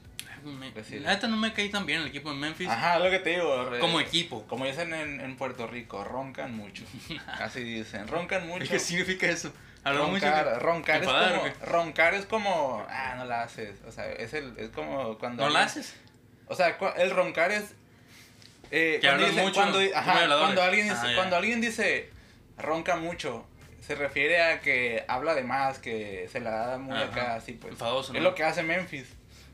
[0.45, 0.73] Me-.
[1.01, 3.31] La neta no me caí tan bien el equipo de Memphis Ajá, lo que te
[3.31, 3.71] digo.
[3.81, 4.45] como equipo.
[4.47, 6.85] Como dicen en, en Puerto Rico, roncan mucho.
[7.27, 8.67] Así dicen, roncan mucho.
[8.71, 9.53] ¿Qué significa eso?
[9.85, 13.77] Hablamos mucho Roncar, de- roncar, es como, roncar es como, ah, no la haces.
[13.87, 15.45] O sea, es, el, es como cuando...
[15.45, 15.95] ¿No la haces?
[16.49, 17.75] O sea, el roncar es...
[18.71, 22.11] eh, Que cuando, hablas dice- mucho, cuando, ajá, cuando alguien dice, Ah, cuando alguien dice
[22.57, 23.47] ronca mucho,
[23.87, 27.05] se refiere a que habla de más, que se la da muy Ajá.
[27.07, 27.73] acá, así pues.
[27.73, 29.07] Enfadoso, Es lo que hace Memphis.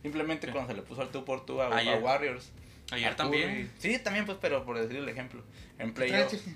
[0.03, 1.69] Simplemente cuando se le puso al tú por tú a.
[1.69, 2.51] Warriors.
[2.91, 3.49] Ayer a también.
[3.51, 3.71] Curry.
[3.79, 5.43] Sí, también pues, pero por decir el ejemplo.
[5.79, 6.33] En playoffs.
[6.33, 6.55] Sí,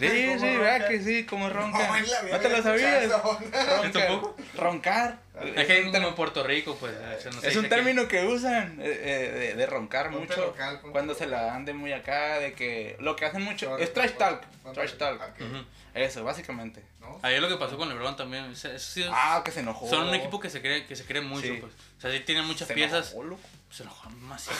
[0.00, 1.24] Sí, ¿verdad que sí?
[1.26, 1.86] Como ronca.
[1.86, 3.08] No, ¿No te lo sabías?
[3.10, 3.92] Roncar.
[3.92, 4.36] ¿Tampoco?
[4.56, 5.18] Roncar.
[5.42, 6.92] Es que como en Puerto Rico, pues.
[7.32, 10.80] no Es un que- término que usan eh, eh, de, de roncar Ponte mucho local,
[10.92, 14.12] cuando se la dan de muy acá, de que lo que hacen mucho es trash
[14.12, 14.42] talk,
[14.74, 15.20] trash talk.
[15.94, 16.82] Eso, básicamente.
[17.00, 17.18] ¿no?
[17.22, 18.44] Ayer lo que pasó con LeBron también.
[18.52, 19.88] eso sí es- Ah, que se enojó.
[19.88, 21.58] son un equipo que se cree, que se cree mucho, Sí.
[21.60, 21.72] pues.
[21.98, 23.10] O sea, sí tienen muchas Se piezas.
[23.12, 23.42] enojó, loco.
[23.70, 23.84] Se.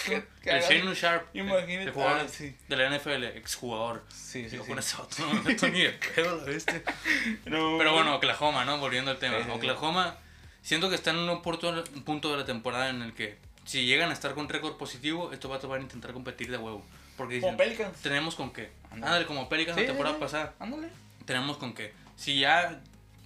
[0.08, 1.34] Que- que El Shannon Sharp.
[1.34, 1.82] Imagínate.
[1.82, 2.56] El jugador Ah, sí.
[2.68, 4.04] de la NFL, exjugador.
[4.08, 4.56] Sí, sí.
[7.44, 8.78] Pero bueno, Oklahoma, ¿no?
[8.78, 9.36] Volviendo al tema.
[9.38, 9.56] Sí, sí, sí.
[9.56, 10.16] Oklahoma,
[10.62, 13.86] siento que están en un punto, un punto de la temporada en el que si
[13.86, 16.82] llegan a estar con récord positivo, estos vatos van a intentar competir de huevo.
[17.16, 18.02] Porque Como dicen, Pelicans.
[18.02, 18.70] tenemos con qué.
[18.90, 19.06] Ándale.
[19.06, 20.20] Ándale, como Pelicans Sí, la temporada sí.
[20.20, 20.54] pasada.
[20.58, 20.88] Ándale.
[21.26, 21.92] Tenemos con qué.
[22.16, 22.80] Si ya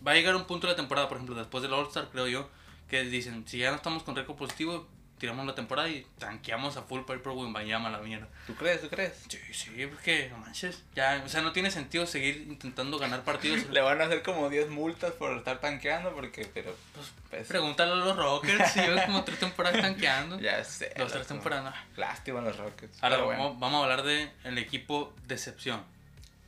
[0.06, 2.48] va a llegar un punto de la temporada, por ejemplo, después del All-Star, creo yo,
[2.88, 4.86] que dicen, si ya no estamos con récord positivo,
[5.18, 8.26] tiramos la temporada y tanqueamos a full para ir por Wimbayama a la mierda.
[8.46, 8.80] ¿Tú crees?
[8.80, 9.12] ¿Tú crees?
[9.28, 10.82] Sí, sí, porque no manches.
[10.94, 13.66] Ya, o sea, no tiene sentido seguir intentando ganar partidos.
[13.70, 16.76] Le van a hacer como 10 multas por estar tanqueando porque, pero...
[16.94, 20.38] Pues, pues, Pregúntale a los Rockers si llevan como tres temporadas tanqueando.
[20.40, 20.92] ya sé.
[20.96, 21.74] Dos, tres temporadas.
[21.96, 23.02] Lástima los Rockets.
[23.02, 23.42] Ahora bueno.
[23.44, 25.82] vamos, vamos a hablar de el equipo decepción.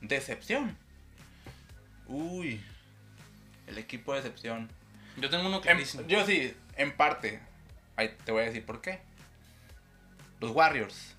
[0.00, 0.76] Decepción.
[2.08, 2.60] Uy.
[3.66, 4.70] El equipo de decepción.
[5.16, 6.06] Yo tengo uno En- clarísimo.
[6.06, 7.40] yo sí, en parte.
[7.96, 9.00] Ahí te voy a decir por qué.
[10.40, 11.14] Los Warriors.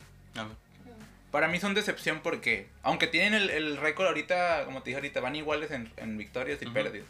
[1.31, 5.19] Para mí son decepción porque, aunque tienen el, el récord ahorita, como te dije ahorita,
[5.19, 6.73] van iguales en, en victorias y Ujú.
[6.73, 7.07] pérdidas.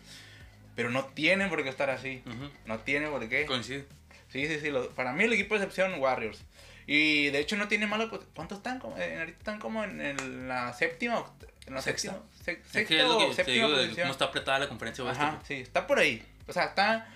[0.75, 2.23] Pero no tienen por qué estar así.
[2.65, 3.45] No tienen por qué.
[3.45, 3.85] Coincide.
[4.29, 4.69] Sí, sí, sí.
[4.71, 6.43] lo- para mí el equipo de excepción, Warriors.
[6.87, 8.09] Y de hecho no tiene malo.
[8.09, 8.79] pues, ¿Cuántos están?
[8.79, 11.23] Como- en- ahorita están como en, en la séptima.
[11.65, 12.19] En la Sexta.
[12.39, 15.21] Es sexta que es lo que séptima digo de cómo está apretada la conferencia oeste.
[15.23, 16.23] Ajá, sí, está por ahí.
[16.47, 17.07] O sea, está.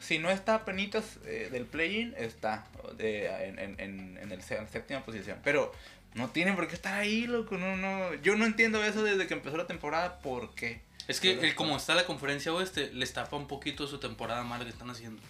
[0.00, 4.66] Si no está penitas eh, del play-in, está de, en, en, en, en el sé-
[4.72, 5.38] séptima posición.
[5.44, 5.72] Pero
[6.14, 7.56] no tienen por qué estar ahí, loco.
[7.58, 8.14] No, no.
[8.14, 10.18] Yo no entiendo eso desde que empezó la temporada.
[10.20, 10.80] ¿Por qué?
[11.06, 14.64] Es que el como está la conferencia oeste, les tapa un poquito su temporada mala
[14.64, 15.20] que están haciendo.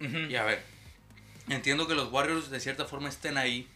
[0.00, 0.16] Ujú.
[0.28, 0.62] Y a ver,
[1.48, 3.68] entiendo que los Warriors de cierta forma estén ahí,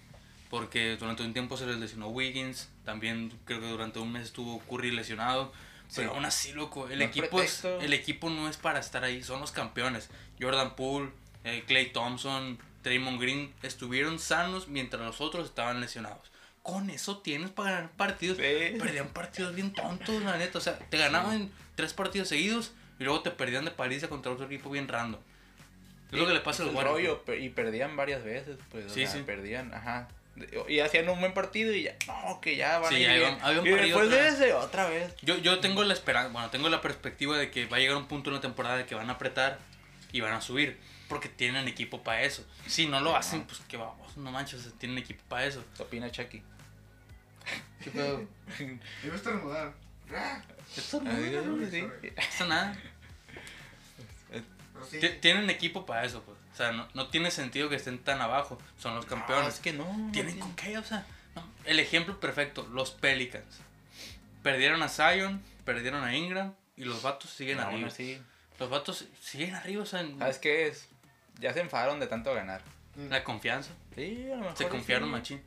[0.51, 4.59] porque durante un tiempo se les lesionó Wiggins, también creo que durante un mes estuvo
[4.61, 5.53] Curry lesionado,
[5.95, 6.15] pero Sí.
[6.15, 9.41] aún así, loco, el, No equipo es, el equipo no es para estar ahí, son
[9.41, 10.09] los campeones.
[10.41, 11.11] Jordan Poole,
[11.45, 16.31] eh, Clay Thompson, Draymond Green estuvieron sanos mientras los otros estaban lesionados.
[16.63, 18.39] Con eso tienes para ganar partidos.
[18.39, 20.59] Perdían partidos bien tontos, la neta.
[20.59, 24.47] O sea, te ganaban tres partidos seguidos y luego te perdían de paliza contra otro
[24.47, 25.21] equipo bien random.
[26.11, 27.19] Es lo que le pasa a los el Warriors.
[27.27, 28.87] rollo, y perdían varias veces, pues.
[28.87, 29.23] o Sí, sea, sí.
[29.25, 30.09] perdían, ajá.
[30.69, 33.61] Y hacían un buen partido y ya, no, que ya van Sí, a ir había
[33.61, 35.15] un y después de ese, otra vez.
[35.23, 38.07] Yo, yo tengo la esperanza, bueno, tengo la perspectiva de que va a llegar un
[38.07, 39.59] punto en la temporada de que van a apretar
[40.13, 40.79] y van a subir.
[41.09, 42.45] Porque tienen equipo para eso.
[42.67, 45.65] Si no lo hacen, pues que vamos, no manches, tienen equipo para eso.
[45.77, 46.43] ¿Qué opina Chucky?
[47.83, 48.27] ¿Qué pedo?
[49.05, 49.73] Iba a estornudar.
[50.13, 50.43] Ah,
[50.77, 51.11] Esto no,
[52.03, 52.77] esto nada.
[54.31, 54.99] pero sí.
[55.01, 56.36] Ti- Tienen equipo para eso, pues.
[56.57, 58.57] O sea, no, no tiene sentido que estén tan abajo.
[58.79, 59.55] Son los No, campeones.
[59.57, 59.85] es que no.
[60.11, 60.39] ¿Tienen tiene.
[60.39, 60.79] con qué?
[60.79, 61.45] O sea, no.
[61.67, 63.61] el ejemplo perfecto, los Pelicans.
[64.43, 67.91] Perdieron a Zion, perdieron a Ingram y los vatos siguen arriba.
[68.59, 70.89] Los vatos siguen arriba, o sea, en ¿Sabes qué es?
[71.41, 72.63] Ya se enfadaron de tanto ganar.
[73.11, 73.73] la confianza.
[73.95, 74.57] Sí, a lo mejor.
[74.57, 75.13] Se confiaron sí.
[75.13, 75.43] machín.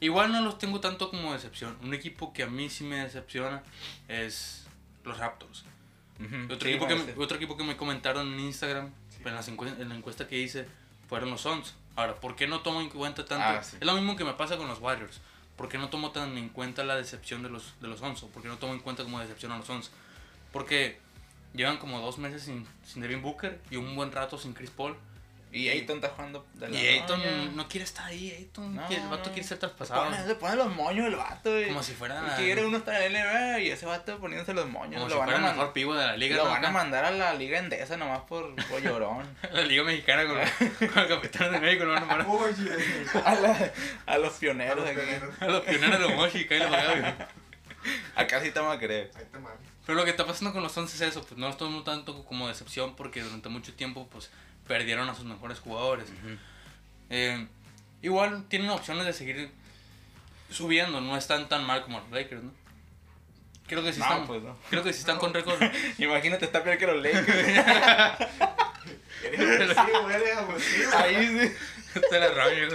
[0.00, 1.76] Igual no los tengo tanto como decepción.
[1.82, 3.62] Un equipo que a mí sí me decepciona
[4.08, 4.66] es
[5.04, 5.64] los Raptors.
[6.46, 8.90] Otro, sí, equipo, que me, otro equipo que me comentaron en Instagram,
[9.30, 10.66] en, las en la encuesta que hice,
[11.08, 11.74] fueron los Suns.
[11.94, 13.44] Ahora, ¿por qué no tomo en cuenta tanto?
[13.46, 13.76] Ah, sí.
[13.80, 15.20] Es lo mismo que me pasa con los Warriors.
[15.56, 18.22] ¿Por qué no tomo tan en cuenta la decepción de los, de los Suns?
[18.22, 19.90] ¿O ¿Por qué no tomo en cuenta como decepción a los Suns?
[20.52, 20.98] Porque
[21.54, 24.96] llevan como dos meses sin, sin Devin Booker y un buen rato sin Chris Paul.
[25.52, 27.50] Y Ayton está jugando de la Y Ayton raya.
[27.54, 28.30] no quiere estar ahí.
[28.30, 29.32] Ayton, No, el vato no.
[29.32, 30.04] quiere ser Se traspasado.
[30.04, 31.68] pone, se pone los moños el vato, güey.
[31.68, 34.68] Como si fuera- Y Quiere uno estar en la NBA y ese vato poniéndose los
[34.68, 34.96] moños.
[35.00, 36.36] Como lo si van, fuera a, el man- mejor pivo de la liga.
[36.36, 36.50] lo ¿no?
[36.50, 39.26] van a mandar a la liga endesa nomás por, por llorón.
[39.52, 40.36] La liga mexicana con,
[40.88, 41.84] con el capitán de México.
[41.84, 42.70] Lo van a mandar Oye.
[43.24, 43.72] a, la-
[44.06, 44.84] a los pioneros
[45.40, 46.46] a los pioneros de los Moshi.
[46.46, 47.02] Kyle Magabi.
[48.14, 49.10] Acá sí te vamos a creer.
[49.14, 49.38] Ahí te.
[49.86, 52.24] Pero lo que está pasando con los Suns es eso, pues no los tomo tanto
[52.24, 54.30] como decepción porque durante mucho tiempo pues
[54.68, 56.06] perdieron a sus mejores jugadores.
[57.10, 57.46] Eh,
[58.02, 59.50] igual tienen opciones de seguir
[60.50, 62.52] subiendo, no están tan mal como los Lakers, ¿no?
[63.66, 64.56] Creo que sí No, están, pues no.
[64.70, 65.60] creo que sí están con récord.
[65.98, 67.26] Imagínate, está peor que los Lakers.
[70.96, 71.52] Ahí sí.
[72.10, 72.68] Te la rabia.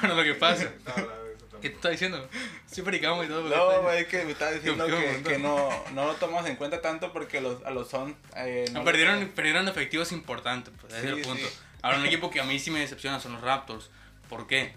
[0.00, 1.23] Bueno, lo que pasa, No,
[1.64, 2.28] ¿qué te está diciendo?
[2.66, 3.42] Sí, pericamos y todo.
[3.48, 6.82] No, güey, es que me estaba diciendo que, que no, no lo tomas en cuenta
[6.82, 8.14] tanto porque los, a los son.
[8.36, 11.46] Eh, No, no perdieron, perdieron efectivos importantes, pues, ese es Sí, el punto.
[11.48, 11.54] sí.
[11.82, 13.90] Ahora, un equipo que a mí sí me decepciona son los Raptors.
[14.28, 14.74] ¿Por qué?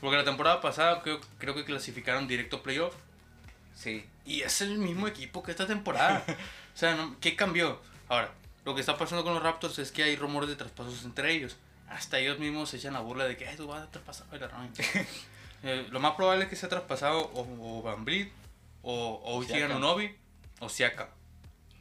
[0.00, 2.94] Porque la temporada pasada creo, creo que clasificaron directo playoff.
[3.74, 4.04] Sí.
[4.26, 6.24] Y es el mismo equipo que esta temporada.
[6.28, 7.80] o sea, no- ¿qué cambió?
[8.08, 8.32] Ahora,
[8.64, 11.56] lo que está pasando con los Raptors es que hay rumores de traspasos entre ellos.
[11.88, 14.36] Hasta ellos mismos se echan la burla de que "Ay, tú vas a traspasar a
[14.36, 14.72] la Ryan".
[15.64, 18.30] Eh, Lo más probable es que sea traspasado o, o Van Vliet,
[18.82, 19.70] o, o Siakam.
[19.72, 20.14] Anunoby,
[20.60, 21.08] o Siaka.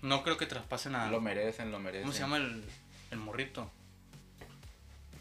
[0.01, 1.09] No creo que traspasen a...
[1.11, 2.03] Lo merecen, lo merecen.
[2.03, 2.63] ¿Cómo se llama el,
[3.11, 3.69] el morrito?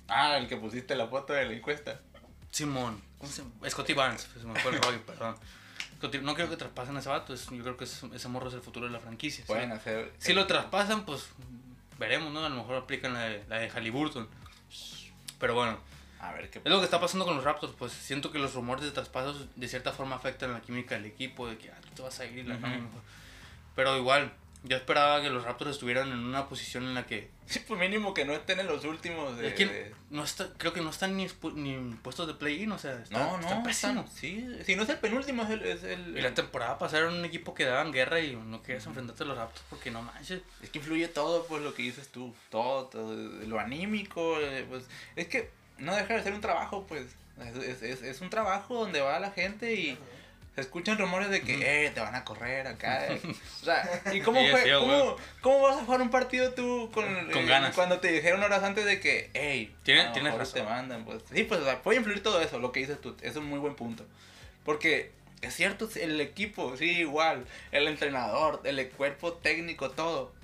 [0.08, 2.00] Ah, el que pusiste la foto de la encuesta.
[2.50, 3.00] Simón.
[3.18, 3.70] ¿Cómo se llama?
[3.70, 4.28] Scotty Barnes.
[4.40, 5.36] Se me fue el rollo, perdón.
[6.00, 7.32] Scotty- no creo que traspasen a ese vato.
[7.34, 9.44] es- yo creo que ese, ese morro es el futuro de la franquicia.
[9.46, 10.12] Pueden Si, hacer.
[10.18, 11.28] si lo traspasan, pues
[11.98, 12.44] veremos, ¿no?
[12.44, 14.28] A lo mejor aplican la de, la de Halliburton.
[15.38, 15.78] Pero bueno,
[16.22, 17.74] A ver qué es lo que está pasando con los Raptors.
[17.78, 21.48] Pues siento que los rumores de traspasos de cierta forma afectan la química del equipo.
[21.48, 22.46] De que ah, tú te vas a ir.
[22.46, 22.56] la.
[22.56, 23.00] Ryan mejor.
[23.74, 24.32] Pero igual,
[24.64, 28.14] yo esperaba que los Raptors estuvieran en una posición en la que Sí, pues mínimo
[28.14, 29.36] que no estén en los últimos.
[29.36, 32.34] De, Es que de- no está, creo que no están ni, ni en puestos de
[32.34, 34.00] play-in, o sea, está, No, está no, pésimo.
[34.02, 35.62] están- sí, si no es el penúltimo, es el.
[35.64, 38.86] Es, el- Y la temporada pasada era un equipo que daban guerra y no querías
[38.86, 40.42] enfrentarte a los Raptors porque no manches.
[40.62, 42.32] es que influye todo, pues lo que dices tú.
[42.48, 44.38] Todo, todo, lo anímico.
[44.40, 44.84] eh, Pues
[45.16, 45.50] es que
[45.82, 47.06] no deja de ser un trabajo, pues.
[47.40, 49.98] Es, es, es, es un trabajo donde va la gente y.
[50.54, 53.06] Se escuchan rumores de que, eh, te van a correr acá.
[53.06, 53.18] eh.
[53.62, 56.90] O sea, ¿y cómo, Sí, fue- sí, cómo, cómo vas a jugar un partido tú
[56.92, 57.74] con, Con eh, ganas.
[57.74, 60.54] cuando te dijeron horas antes de que, hey, tienes mejor razón.
[60.54, 61.04] te mandan?
[61.06, 63.16] Pues, sí, pues o sea, puede influir todo eso, lo que dices tú.
[63.22, 64.04] Es un muy buen punto.
[64.62, 67.46] Porque es cierto, el equipo, sí, igual.
[67.70, 70.34] El entrenador, el cuerpo técnico, todo.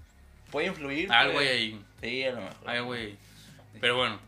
[0.51, 1.12] Puede influir.
[1.12, 1.51] Algo pues.
[1.51, 2.70] hay ahí, Sí, a lo mejor.
[2.70, 3.18] algo ahí.
[3.79, 4.18] Pero bueno,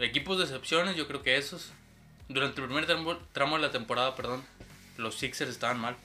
[0.00, 1.72] equipos de excepciones, yo creo que esos.
[2.28, 4.44] Durante el primer tramo, tramo de la temporada, perdón,
[4.96, 5.96] los Sixers estaban mal.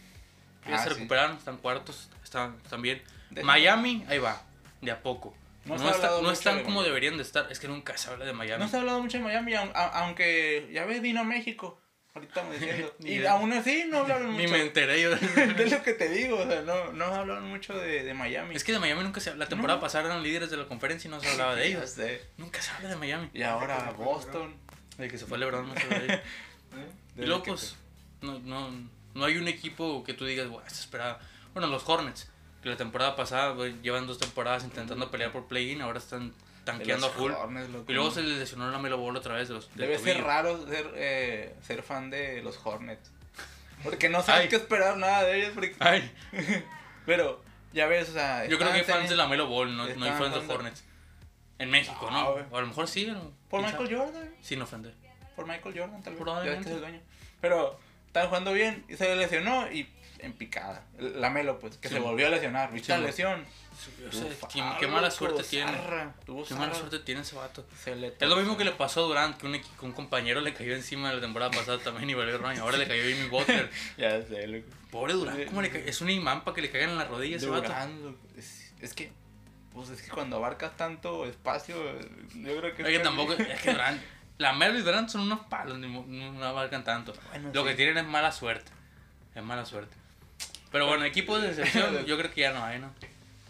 [0.67, 0.95] Ya Ah, se sí.
[0.95, 3.01] recuperaron, están cuartos, están, están bien.
[3.29, 4.41] De- Miami, ahí va,
[4.81, 5.35] de a poco.
[5.65, 6.87] No No, está- no están de como Miami.
[6.89, 7.51] deberían de estar.
[7.51, 8.63] Es que nunca se habla de Miami.
[8.63, 11.79] No se ha hablado mucho de Miami, aunque ya ves, vino a México.
[12.15, 12.95] Ahorita estamos diciendo.
[13.03, 14.43] Y aún así no hablaron mucho.
[14.43, 15.11] Ni me enteré yo.
[15.15, 18.55] de lo que te digo, o sea, no, no hablaron mucho de, de Miami.
[18.55, 19.81] Es que de Miami nunca se La temporada No.
[19.81, 21.89] pasada eran líderes de la conferencia y no se hablaba de ellos.
[21.91, 22.23] sé.
[22.37, 23.29] Nunca se habla de Miami.
[23.33, 24.55] Y ahora Boston.
[24.97, 26.19] De que se fue LeBron, no se habla de ellos.
[26.77, 26.91] ¿Eh?
[27.17, 27.75] Y luego, pues,
[28.21, 28.71] no, no,
[29.13, 31.19] no hay un equipo que tú digas, "Buah, se esperaba.
[31.53, 32.29] Bueno, los Hornets,
[32.63, 36.33] que la temporada pasada güey, llevan dos temporadas intentando pelear por play-in, ahora están
[36.65, 37.31] tanqueando full.
[37.31, 37.69] los Hornets.
[37.87, 39.47] Y luego se les lesionó la Melo Ball otra vez.
[39.47, 43.11] De los, Debe ser raro ser, eh, ser fan de los Hornets.
[43.83, 44.49] Porque no sabes Ay.
[44.49, 45.51] qué esperar nada de ellos.
[45.53, 46.11] porque- Ay,
[47.05, 48.45] Pero, ya ves, o sea.
[48.47, 50.53] yo creo que hay fans de la Melo Ball, no, no hay fans de jugando-
[50.55, 50.83] Hornets.
[51.57, 52.31] En México, No, ¿no?
[52.33, 52.45] güey.
[52.51, 53.31] O a lo mejor sí, ¿no?
[53.49, 53.97] Por ¿Quién Michael sabe?
[54.11, 54.35] Jordan.
[54.41, 54.93] Sin ofender.
[55.37, 56.21] Por Michael Jordan, tal vez.
[56.21, 56.63] Probablemente.
[56.65, 57.01] Ya es el dueño.
[57.39, 59.83] Pero estaban jugando bien y se lesionó y
[60.19, 60.83] en picada.
[60.99, 61.95] La Melo, pues, que Sí.
[61.95, 62.71] se volvió a lesionar.
[62.71, 63.45] ¿Viste Sí, la lesión?
[64.07, 65.71] O sea, Ufa, qué, qué mala suerte tiene.
[65.71, 67.65] zarra, tuvo Qué mala suerte tiene ese vato.
[67.83, 70.39] Se le Es lo mismo que le pasó a Durant, que un, que un compañero
[70.41, 72.59] le cayó encima la temporada pasada también y valió Ronnie.
[72.61, 73.69] Ahora le cayó Jimmy Butler.
[73.97, 74.67] Ya sé, loco.
[74.91, 75.89] Pobre Durant, ¿cómo le cae?
[75.89, 77.73] Es un imán para que le caigan en las rodillas ese vato.
[78.37, 79.11] Es, es que,
[79.73, 81.75] pues es que cuando abarcas tanto espacio,
[82.33, 82.81] yo creo que...
[82.83, 84.01] Es que tampoco, es que Durant,
[84.37, 87.13] la Melo y Durant son unos palos, no, no abarcan tanto.
[87.29, 87.67] Bueno, Lo sí.
[87.69, 88.71] que tienen es mala suerte.
[89.35, 89.93] Es mala suerte.
[90.75, 92.93] Pero bueno, equipos de decepción, yo creo que ya no hay, ¿no?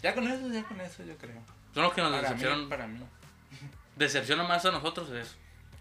[0.00, 1.42] Ya con eso, ya con eso, yo creo.
[1.74, 2.68] Son los que nos Para mí, decepcionan.
[2.68, 3.00] para mí.
[3.96, 5.34] Decepcionan más a nosotros, eso.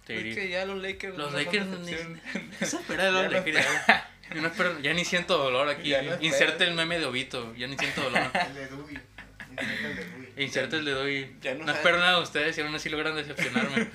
[0.08, 0.36] Te Es diría.
[0.42, 1.16] que ya los Lakers...
[1.16, 1.92] Los no son Lakers ni.
[2.62, 3.58] Eso espera de los Lakers.
[3.88, 5.92] Ya, Yo no espero- ya ni siento dolor aquí.
[5.92, 6.20] No.
[6.20, 7.54] Inserte el meme de Obito.
[7.56, 8.24] Ya ni siento dolor.
[8.34, 9.00] El de Dewey.
[10.38, 11.36] Inserte el de doy.
[11.44, 13.88] Ya no No, espero nada de ustedes y aún así logran decepcionarme.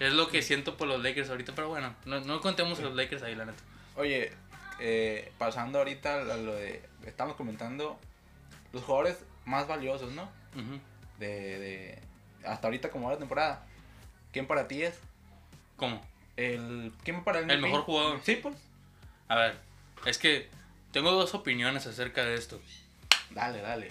[0.00, 1.54] es lo que siento por los Lakers ahorita.
[1.54, 3.62] Pero bueno, no, no contemos a los Lakers ahí, la neta.
[3.96, 4.32] Oye,
[4.80, 6.82] eh, pasando ahorita a lo de...
[7.04, 7.98] Estamos comentando
[8.72, 10.28] los jugadores más valiosos, ¿no?
[11.18, 11.98] De, de...
[12.44, 13.66] Hasta ahorita como la temporada.
[14.32, 14.94] ¿Quién para ti es?
[15.76, 16.00] ¿Cómo?
[16.36, 18.20] El, ¿Quién para el El mejor jugador.
[18.22, 18.54] Sí, pues.
[19.28, 19.58] A ver,
[20.04, 20.48] es que
[20.92, 22.60] tengo dos opiniones acerca de esto.
[23.30, 23.90] Dale, dale.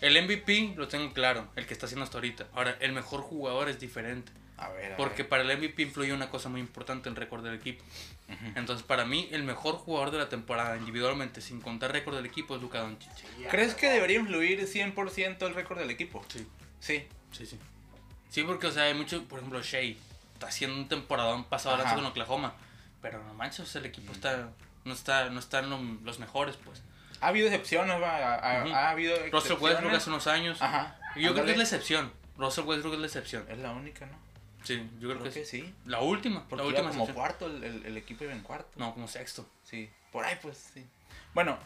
[0.00, 2.46] El MVP lo tengo claro, el que está haciendo hasta ahorita.
[2.54, 4.32] Ahora, el mejor jugador es diferente.
[4.56, 5.28] A ver, a Porque ver.
[5.28, 7.84] para el MVP influye una cosa muy importante, el récord del equipo.
[8.56, 12.56] Entonces, para mí, el mejor jugador de la temporada, individualmente, sin contar récord del equipo,
[12.56, 13.10] es Luka Doncic.
[13.50, 16.24] ¿Crees que debería influir 100% el récord del equipo?
[16.28, 16.46] Sí,
[16.80, 17.06] Sí.
[17.32, 17.58] sí, sí.
[18.30, 19.94] Sí, porque, o sea, hay mucho, por ejemplo, Shea
[20.34, 22.54] está haciendo un temporadón pasado lanza con Oklahoma.
[23.02, 24.48] Pero no manches, el equipo está,
[24.84, 26.82] no está, no están lo- los mejores, pues.
[27.20, 28.34] Ha habido excepciones, va.
[28.36, 29.96] Ha, habido Russell Westbrook excepciones.
[29.98, 30.62] hace unos años.
[30.62, 30.98] Ajá.
[31.16, 32.12] Yo creo que es la excepción.
[32.38, 33.46] Russell Westbrook es la excepción.
[33.48, 34.18] Es la única, ¿no?
[34.64, 35.72] Sí, yo creo, Creo que, sí.
[35.86, 36.48] la última.
[36.48, 38.70] Porque la iba última como cuarto, el, el, el equipo iba en cuarto.
[38.76, 39.48] No, como sexto.
[39.62, 39.88] Sí.
[40.10, 40.84] Por ahí, pues, sí.
[41.34, 41.58] Bueno,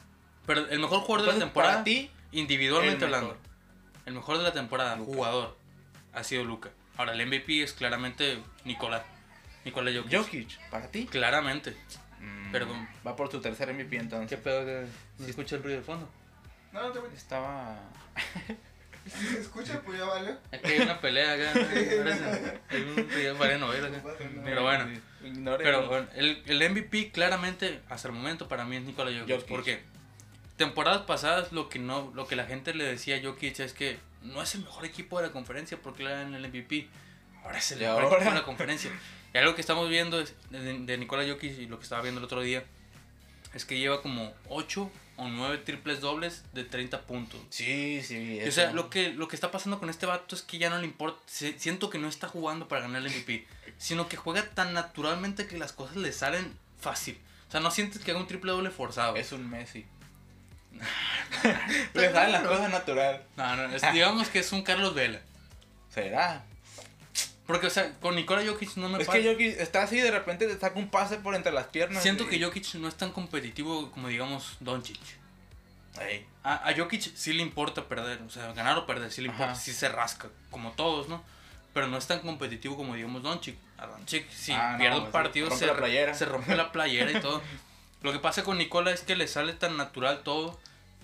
[0.46, 3.36] Pero el mejor jugador de la temporada, para ti, individualmente el hablando,
[4.06, 5.12] el mejor de la temporada, Luka.
[5.14, 5.56] jugador,
[6.12, 6.70] ha sido Luca.
[6.96, 9.02] Ahora, el MVP es claramente Nicolás.
[9.64, 10.18] Nicolás Jokic.
[10.18, 11.06] Jokic, para ti.
[11.06, 11.76] Claramente.
[12.20, 12.88] Mm, Perdón.
[13.06, 14.40] Va por su tercer MVP entonces.
[14.40, 14.86] pedo que
[15.18, 16.08] no escucha el ruido de fondo?
[16.72, 17.78] No, no te voy Estaba.
[19.08, 20.36] Si se escucha, pues ya vale.
[20.50, 21.68] Es que hay una pelea acá.
[22.70, 24.02] Hay un ruido de novela acá.
[24.44, 25.00] Pero bueno.
[25.58, 29.34] Pero bueno, el, el MVP claramente hasta el momento para mí es Nikola Jokic.
[29.34, 29.48] Jokic.
[29.48, 29.82] Porque
[30.56, 33.98] temporadas pasadas lo que no lo que la gente le decía a Jokic es que
[34.22, 36.88] no es el mejor equipo de la conferencia porque le dan el MVP.
[37.44, 38.16] Ahora es el mejor ahora.
[38.16, 38.90] equipo de la conferencia.
[39.34, 42.18] Y algo que estamos viendo es de, de Nikola Jokic y lo que estaba viendo
[42.18, 42.64] el otro día
[43.54, 47.40] es que lleva como 8 o 9 triples dobles de 30 puntos.
[47.50, 48.14] Sí, sí.
[48.16, 48.52] Y, o eso.
[48.52, 50.84] sea, lo que, lo que está pasando con este vato es que ya no le
[50.86, 51.20] importa.
[51.26, 53.46] Siento que no está jugando para ganar el MVP,
[53.78, 57.18] sino que juega tan naturalmente que las cosas le salen fácil.
[57.48, 59.16] O sea, no sientes que haga un triple doble forzado.
[59.16, 59.84] Es un Messi.
[61.94, 63.24] Le salen las cosas natural.
[63.36, 65.20] No, no, es- digamos que es un Carlos Vela.
[65.92, 66.44] ¿Será?
[67.48, 70.46] Porque, o sea, con Nikola Jokic no me Es que Jokic está así de repente
[70.46, 72.02] te saca un pase por entre las piernas.
[72.02, 75.00] Siento y- que Jokic no es tan competitivo como, digamos, Doncic.
[76.44, 79.52] A, a Jokic sí le importa perder, o sea, ganar o perder, sí le importa,
[79.52, 79.60] Ajá.
[79.60, 81.22] sí se rasca, como todos, ¿no?
[81.74, 83.56] Pero no es tan competitivo como, digamos, Doncic.
[83.78, 86.14] A Doncic, si Ah, no, pierde un partido, rompe se, la playera.
[86.14, 87.42] se rompe la playera y todo.
[88.02, 90.58] Lo que pasa con Nicola es que le sale tan natural todo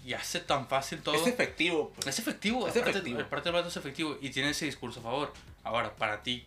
[0.04, 1.14] y hace tan fácil todo.
[1.14, 2.06] Es efectivo, pues.
[2.06, 3.20] Es efectivo, Es aparte, efectivo.
[3.20, 5.32] aparte del vato es efectivo y tiene ese discurso a favor.
[5.62, 6.44] Ahora, para ti,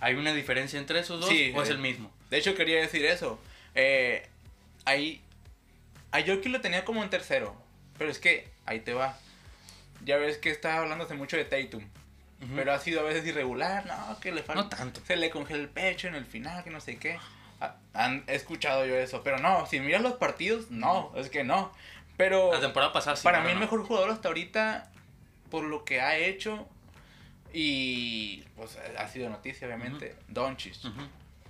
[0.00, 2.12] ¿hay una diferencia entre esos dos Sí, o es eh, el mismo?
[2.30, 3.40] De hecho, quería decir eso.
[3.74, 4.28] Eh,
[4.84, 5.20] ahí.
[6.12, 7.56] A Jokic lo tenía como en tercero.
[7.98, 9.18] Pero es que, ahí te va.
[10.04, 11.84] Ya ves que está hablándose mucho de Tatum.
[12.56, 13.86] Pero ha sido a veces irregular.
[13.86, 14.62] No, que le falta.
[14.62, 15.00] No tanto.
[15.06, 17.18] Se le congela el pecho en el final, que no sé qué.
[17.60, 19.22] Ah, Han he escuchado yo eso.
[19.22, 21.12] Pero no, si miras los partidos, no.
[21.16, 21.72] Es que no.
[22.16, 22.52] Pero.
[22.52, 23.24] La temporada pasada sí.
[23.24, 24.90] Para mí el mejor jugador hasta ahorita,
[25.50, 26.68] por lo que ha hecho
[27.52, 30.84] y pues ha sido noticia obviamente, Doncic.
[30.84, 31.02] Ujú.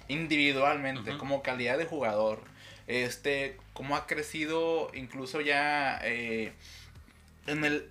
[0.08, 2.40] Individualmente, como calidad de jugador,
[2.86, 6.52] este, cómo ha crecido incluso ya eh,
[7.46, 7.90] en el...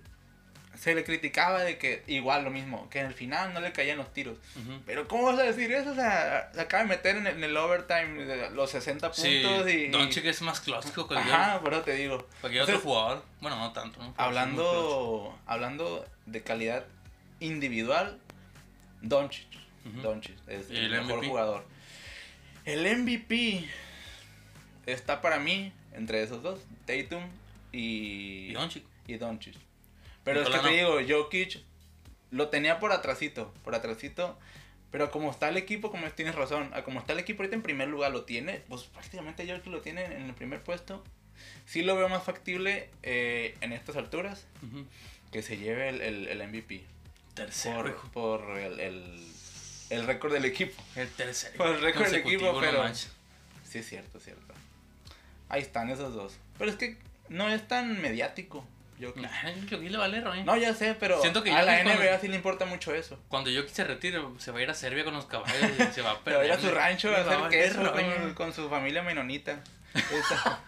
[0.82, 3.98] Se le criticaba de que igual lo mismo, que en el final no le caían
[3.98, 4.36] los tiros.
[4.84, 5.92] Pero ¿cómo vas a decir eso?
[5.92, 9.42] O sea, se acaba de meter en el, en el overtime de los 60 Sí,
[9.44, 9.86] puntos y...
[9.90, 12.16] Doncic es más clásico que el Ajá, pero te digo.
[12.38, 13.24] Otro Entonces, jugador.
[13.40, 14.12] Bueno, no tanto, ¿no?
[14.16, 16.84] Hablando, hablando de calidad
[17.38, 18.18] individual,
[19.02, 19.46] Doncic.
[19.88, 20.00] Ujú.
[20.02, 21.28] Doncic es ¿Y el, el mejor MVP?
[21.28, 21.64] jugador.
[22.64, 23.68] El MVP
[24.86, 27.22] está para mí entre esos dos, Tatum
[27.70, 28.82] y, Y Doncic.
[29.06, 29.54] y Doncic.
[30.24, 31.60] Pero es que te digo, Jokic
[32.30, 34.38] lo tenía por atrasito, por atrasito.
[34.90, 37.88] Pero como está el equipo, como tienes razón, como está el equipo ahorita en primer
[37.88, 41.02] lugar lo tiene, pues prácticamente que lo tiene en el primer puesto.
[41.66, 44.84] Sí lo veo más factible eh, en estas alturas Ujú.
[45.32, 46.84] que se lleve el, el, el MVP.
[47.34, 49.26] Tercero, Por, por el, el,
[49.88, 50.80] el récord del equipo.
[50.94, 51.56] El tercero.
[51.56, 53.10] Por el récord del equipo, no pero- manches.
[53.66, 54.52] Sí, es cierto, es cierto.
[55.48, 56.34] Ahí están esos dos.
[56.58, 56.98] Pero es que
[57.30, 58.66] no es tan mediático.
[59.02, 59.28] Yo Nah,
[59.68, 60.44] yo le vale, Roy.
[60.44, 62.94] No, ya sé, pero Siento que a la Jokic cuando- NBA sí le importa mucho
[62.94, 63.18] eso.
[63.28, 65.52] Cuando yo se retire, se va a ir a Serbia con los caballos
[65.90, 66.46] y se va a Pero perder.
[66.46, 69.58] ir a su rancho a Le va hacer valer, queso con, con su familia menonita.
[69.94, 70.60] Esa-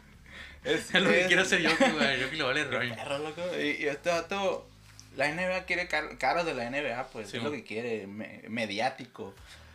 [0.64, 2.20] es, lo que es- quiero hacer yo, güey.
[2.20, 2.92] Yo que le vale, Roy.
[2.92, 3.42] perro, loco.
[3.56, 4.68] Y, y este dato,
[5.16, 8.42] la NBA quiere car- caras de la NBA, pues Sí, es lo que quiere, me-
[8.48, 9.32] mediático.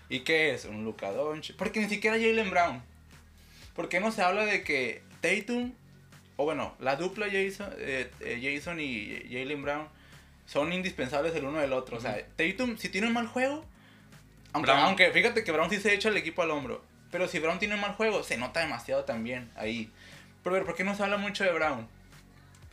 [0.09, 0.65] ¿Y qué es?
[0.65, 1.55] Un Luka Doncic.
[1.55, 2.81] Porque ni siquiera Jalen Brown.
[3.75, 5.71] ¿Por qué no se habla de que Tatum,
[6.39, 9.89] o bueno, la dupla Jason, eh, eh, Jason y Jalen Brown
[10.45, 11.97] son indispensables el uno del otro?
[11.97, 13.65] O sea, Tatum, si tiene un mal juego,
[14.53, 14.85] aunque, Brown.
[14.85, 16.81] aunque fíjate que Brown sí se echa el equipo al hombro.
[17.11, 19.91] Pero si Brown tiene un mal juego, se nota demasiado también ahí.
[20.41, 21.89] Pero a ver, ¿por qué no se habla mucho de Brown?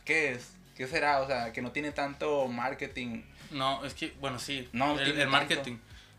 [0.05, 0.53] ¿Qué es?
[0.77, 1.19] ¿Qué será?
[1.19, 3.23] O sea, que no tiene tanto marketing.
[3.51, 4.69] No, es que, bueno, sí.
[4.71, 5.75] No el, marketing.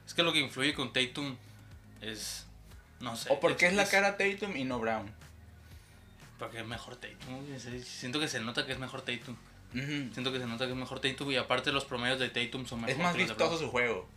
[0.06, 1.34] Es que lo que influye con Tatum
[2.02, 2.46] es.
[3.00, 3.32] No sé.
[3.32, 5.10] ¿O por qué es la cara Tatum y no Brown?
[6.38, 7.58] Porque es mejor Tatum.
[7.82, 9.34] Siento que se nota que es mejor Tatum.
[9.74, 10.12] Ujú.
[10.12, 11.30] Siento que se nota que es mejor Tatum.
[11.30, 12.96] Y aparte, los promedios de Tatum son mejores.
[12.96, 14.08] Es más vistoso su juego.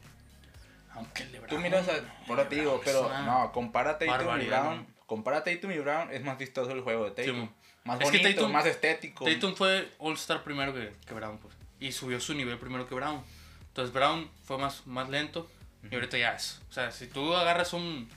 [0.94, 1.94] Aunque de Tú miras, a,
[2.28, 4.88] por te digo, pero no, compara Tatum y Brown.
[5.06, 7.46] Compara Tatum y Brown, es más vistoso el juego de Tatum.
[7.48, 7.50] Sí,
[7.86, 9.26] más Es que bonito, Tatum- más estético.
[9.26, 11.54] Tatum fue All-Star primero que, que Brown, pues.
[11.80, 13.24] Y subió su nivel primero que Brown.
[13.70, 15.50] Entonces Brown fue más, más lento.
[15.90, 16.62] Y ahorita ya es.
[16.70, 18.08] O sea, si tú agarras un-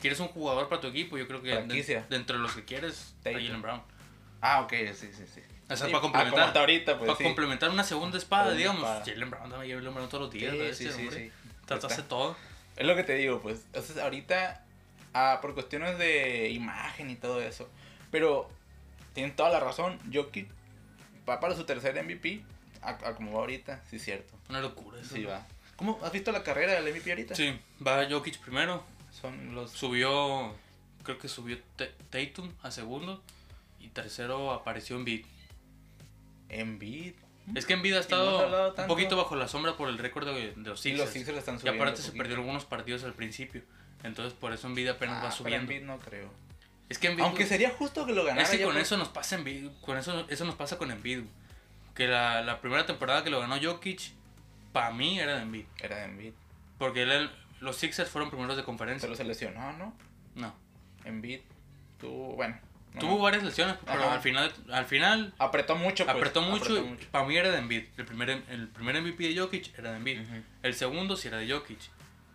[0.00, 2.06] Quieres un jugador para tu equipo, yo creo que de, Franquicia.
[2.08, 3.14] de entre los que quieres.
[3.22, 3.82] Jalen Brown.
[4.40, 5.40] Ah, ok, sí, sí, sí.
[5.68, 6.58] O sea, Sí, para ah, complementar.
[6.58, 7.24] ahorita, pues para sí.
[7.24, 9.06] complementar una segunda espada, Segunda digamos.
[9.06, 10.76] Jalen Brown, dame Jalen Brown todos los días.
[10.76, 11.30] Sí, sí, sí, sí.
[11.66, 12.36] Trata de hacer todo.
[12.76, 13.62] Es lo que te digo, pues.
[13.66, 14.64] Entonces, ahorita,
[15.12, 17.68] ah, por cuestiones de imagen y todo eso.
[18.10, 18.48] Pero,
[19.12, 19.98] tienen toda la razón.
[20.12, 20.48] Jokic
[21.28, 22.42] va para su tercer MVP.
[22.82, 24.32] A, a como va ahorita, sí, cierto.
[24.48, 25.14] Una locura eso.
[25.14, 25.46] Sí, va.
[25.76, 25.98] ¿Cómo?
[26.02, 27.34] ¿Has visto la carrera del MVP ahorita?
[27.34, 28.82] Sí, va Jokic primero.
[29.12, 29.70] Son los.
[29.72, 30.54] Subió.
[31.02, 31.58] Creo que subió
[32.10, 33.22] Tatum a segundo.
[33.80, 35.24] Y tercero apareció Embiid.
[36.48, 37.14] Embiid.
[37.54, 40.68] Es que Embiid ha estado un poquito bajo la sombra por el récord de, de
[40.68, 41.04] los Sixers.
[41.06, 41.82] los Sixers están y subiendo.
[41.82, 43.62] aparte se perdieron algunos partidos al principio.
[44.04, 45.72] Entonces por eso Embiid apenas Ah, va pero subiendo.
[45.72, 46.30] Embiid no creo.
[46.88, 48.42] Es que Embiid, Aunque sería justo que lo ganara.
[48.42, 51.20] es que con por- eso nos pasa Embiid, con eso, eso nos pasa con Embiid.
[51.94, 54.12] Que la, la primera temporada que lo ganó Jokic,
[54.72, 55.64] para mí era de Embiid.
[55.80, 56.32] Era de Embiid.
[56.78, 57.30] Porque él-
[57.60, 59.06] los Sixers fueron primeros de conferencia.
[59.06, 59.96] Pero se lesionó, ¿no?
[60.34, 60.54] No.
[61.04, 61.40] Embiid
[61.98, 62.58] tuvo, bueno.
[62.94, 63.00] no.
[63.00, 64.14] Tuvo varias lesiones, pero Ajá.
[64.14, 66.16] al final, al final Apretó mucho, pues.
[66.16, 66.84] apretó mucho.
[67.10, 67.84] Para mí era de Embiid.
[67.96, 70.20] El primer, el primer MVP de Jokic era de Embiid.
[70.62, 71.78] El segundo sí era de Jokic.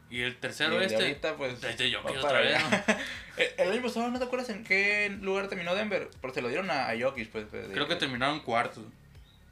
[0.09, 0.97] Y el Y tercero el de este.
[1.07, 2.61] ahorita, pues, es de Jokic otra vez.
[3.37, 6.09] El el año pasado, ¿no te acuerdas en qué lugar terminó Denver?
[6.21, 7.51] Porque se lo dieron a, a Jokic, pues.
[7.51, 8.85] de- Creo que terminaron cuartos.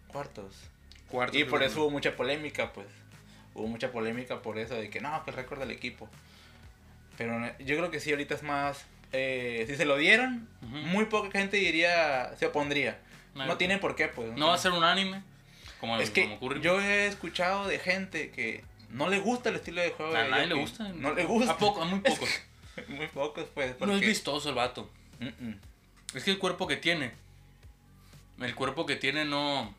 [0.08, 0.56] Cuartos.
[1.10, 1.38] Cuartos.
[1.38, 2.88] Y por eso hubo mucha polémica, pues.
[3.56, 6.10] Hubo mucha polémica por eso, de que no, que el récord del equipo.
[7.18, 8.86] Pero ne- yo creo que sí, ahorita es más.
[9.12, 13.00] eh, si se lo dieron, muy poca gente diría, se opondría.
[13.36, 14.32] No, No, tiene por qué, pues.
[14.36, 15.22] No va a ser unánime.
[15.80, 16.62] Como, Es que como ocurre.
[16.62, 20.48] yo he escuchado de gente que no le gusta el estilo de juego a nadie
[20.48, 20.90] le gusta.
[20.90, 21.52] No le gusta.
[21.54, 22.30] A, poco, a muy pocos.
[22.88, 23.68] Muy pocos, pues.
[23.80, 24.90] No es porque- vistoso el vato.
[25.20, 25.60] Mm, mm.
[26.16, 27.12] Es que el cuerpo que tiene.
[28.40, 29.76] El cuerpo que tiene no.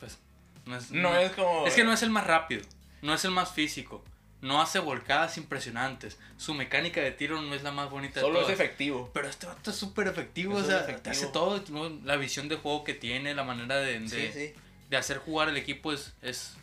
[0.00, 0.18] Pues.
[0.64, 1.66] No es, No es como.
[1.66, 2.62] Es que no es el más rápido.
[3.02, 4.04] No es el más físico.
[4.42, 6.18] No hace volcadas impresionantes.
[6.36, 8.60] Su mecánica de tiro no es la más bonita Solo de es todas.
[8.60, 9.10] efectivo.
[9.14, 10.58] Pero este vato es súper efectivo.
[10.58, 11.02] Es o sea, efectivo.
[11.02, 11.62] te hace todo.
[11.70, 11.88] ¿no?
[12.04, 14.52] La visión de juego que tiene, la manera de, de, Sí, sí.
[14.90, 16.56] de hacer jugar el equipo es, es,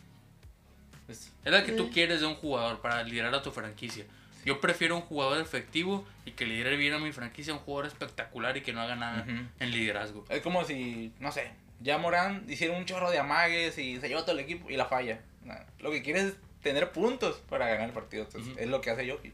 [1.09, 4.05] Es- es la que tú quieres de un jugador para liderar a tu franquicia.
[4.45, 8.55] Yo prefiero un jugador efectivo y que lidere bien a mi franquicia, un jugador espectacular
[8.57, 10.25] y que no haga nada en liderazgo.
[10.29, 14.21] Es como si, no sé, ya Morán hiciera un chorro de amagues y se lleva
[14.21, 15.19] todo el equipo y la falla.
[15.45, 18.23] Nah, Lo que quiere es tener puntos para ganar el partido.
[18.23, 18.55] Entonces.
[18.57, 19.33] Es lo que hace Jokic.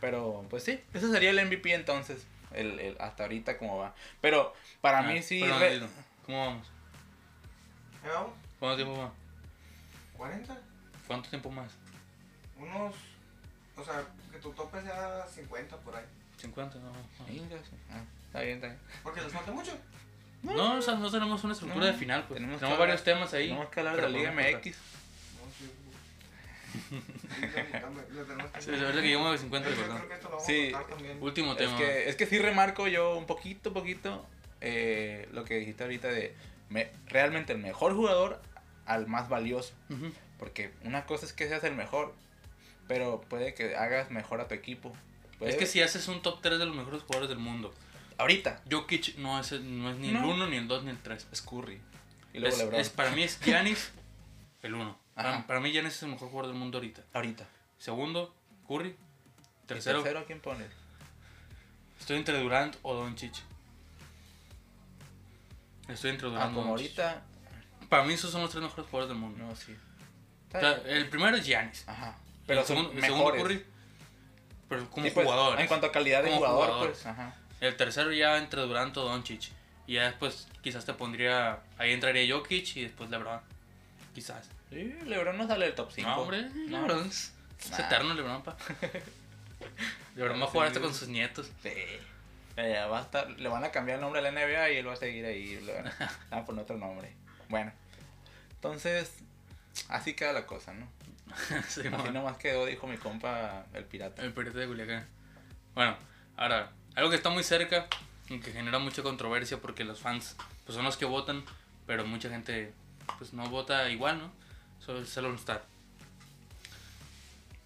[0.00, 2.26] Pero, pues sí, ese sería el MVP entonces.
[2.52, 3.94] El, el- hasta ahorita como va.
[4.20, 5.40] Pero para Ah, mí sí.
[5.40, 5.86] perdón, re- Dilo.
[6.26, 6.68] ¿Cómo vamos?
[8.60, 9.12] ¿Cuánto tiempo más?
[10.18, 10.56] ¿40?
[11.06, 11.70] ¿Cuánto tiempo más?
[12.58, 12.94] Unos.
[13.76, 16.04] O sea, que tu tope sea 50 por ahí.
[16.40, 16.56] ¿50?
[16.74, 17.26] No, no.
[17.26, 17.76] Venga, sí.
[17.90, 18.78] Ah, está bien, está bien.
[19.02, 19.72] Porque les falta mucho.
[20.42, 22.38] No, o sea, no tenemos una estructura No, de final, pues.
[22.40, 23.48] tenemos varios temas ahí.
[23.48, 24.30] Tenemos que hablar de la Liga.
[24.32, 24.76] MX.
[26.74, 27.00] Sí.
[27.40, 29.96] Le tenemos que- 50, Yo perdón.
[29.98, 30.72] creo que esto lo vamos Sí.
[31.20, 31.76] Último Es tema.
[31.76, 34.26] que, es que sí remarco yo un poquito, poquito
[34.60, 36.34] eh, lo que dijiste ahorita de
[36.70, 38.40] me- realmente el mejor jugador
[38.86, 39.74] al más valioso.
[39.90, 40.12] Ujú.
[40.38, 42.14] Porque una cosa es que seas el mejor,
[42.88, 44.94] pero puede que hagas mejor a tu equipo.
[45.38, 47.72] Puede- Es que si haces un top 3 de los mejores jugadores del mundo,
[48.16, 50.28] Ahorita Jokic no es, el- no es ni el No.
[50.30, 51.26] 1, ni el 2, ni el 3.
[51.32, 51.80] es Curry.
[52.32, 52.80] Y luego Es, LeBron.
[52.80, 53.90] es- para mí es Giannis
[54.62, 54.96] el 1.
[55.14, 57.02] Para, para mí Giannis es el mejor jugador del mundo ahorita.
[57.12, 57.46] Ahorita.
[57.78, 58.34] Segundo,
[58.66, 58.90] Curry.
[58.90, 60.68] ¿Y Tercero, tercero a quién pones?
[61.98, 63.34] estoy entre Durant o Doncic.
[65.88, 67.22] Estoy entre Ah, Durant o como ahorita.
[67.88, 69.44] Para mí esos son los tres mejores jugadores del mundo.
[69.44, 69.76] No, sí.
[70.54, 71.84] O sea, el primero es Giannis.
[71.88, 72.16] Ajá.
[72.46, 73.42] Pero el segundo, el segundo mejores.
[73.42, 73.66] Curry.
[74.68, 75.60] Pero como Sí, pues, jugador.
[75.60, 77.06] En cuanto a calidad de jugador, pues.
[77.06, 77.34] Ajá.
[77.60, 79.50] El tercero ya entre Durant o Doncic.
[79.86, 81.60] Y ya después quizás te pondría.
[81.78, 83.40] Ahí entraría Jokic y después LeBron.
[84.14, 84.48] Quizás.
[84.70, 86.08] Sí, LeBron no sale del top 5.
[86.08, 86.42] No, hombre.
[86.68, 86.82] No.
[86.86, 87.32] LeBron es,
[87.70, 87.78] Nah.
[87.86, 88.56] eterno, LeBron, pa.
[90.16, 91.50] LeBron va a jugar hasta con sus nietos.
[91.62, 91.72] Sí.
[92.56, 94.76] Ya, ya va a estar, le van a cambiar el nombre a la NBA y
[94.76, 95.58] él va a seguir ahí.
[95.60, 97.12] Le van a, le van a poner otro nombre.
[97.48, 97.72] Bueno.
[98.54, 99.12] Entonces,
[99.88, 100.88] así queda la cosa, ¿no?
[101.68, 102.12] Sí, Así man.
[102.14, 104.22] nomás quedó, dijo mi compa, el pirata.
[104.22, 105.06] El pirata de Culiacán.
[105.74, 105.96] Bueno,
[106.36, 107.88] ahora, algo que está muy cerca
[108.28, 111.44] y que genera mucha controversia porque los fans pues, son los que votan,
[111.86, 112.72] pero mucha gente
[113.18, 114.32] pues no vota igual, ¿no?
[114.84, 115.64] Solo es el All-Star.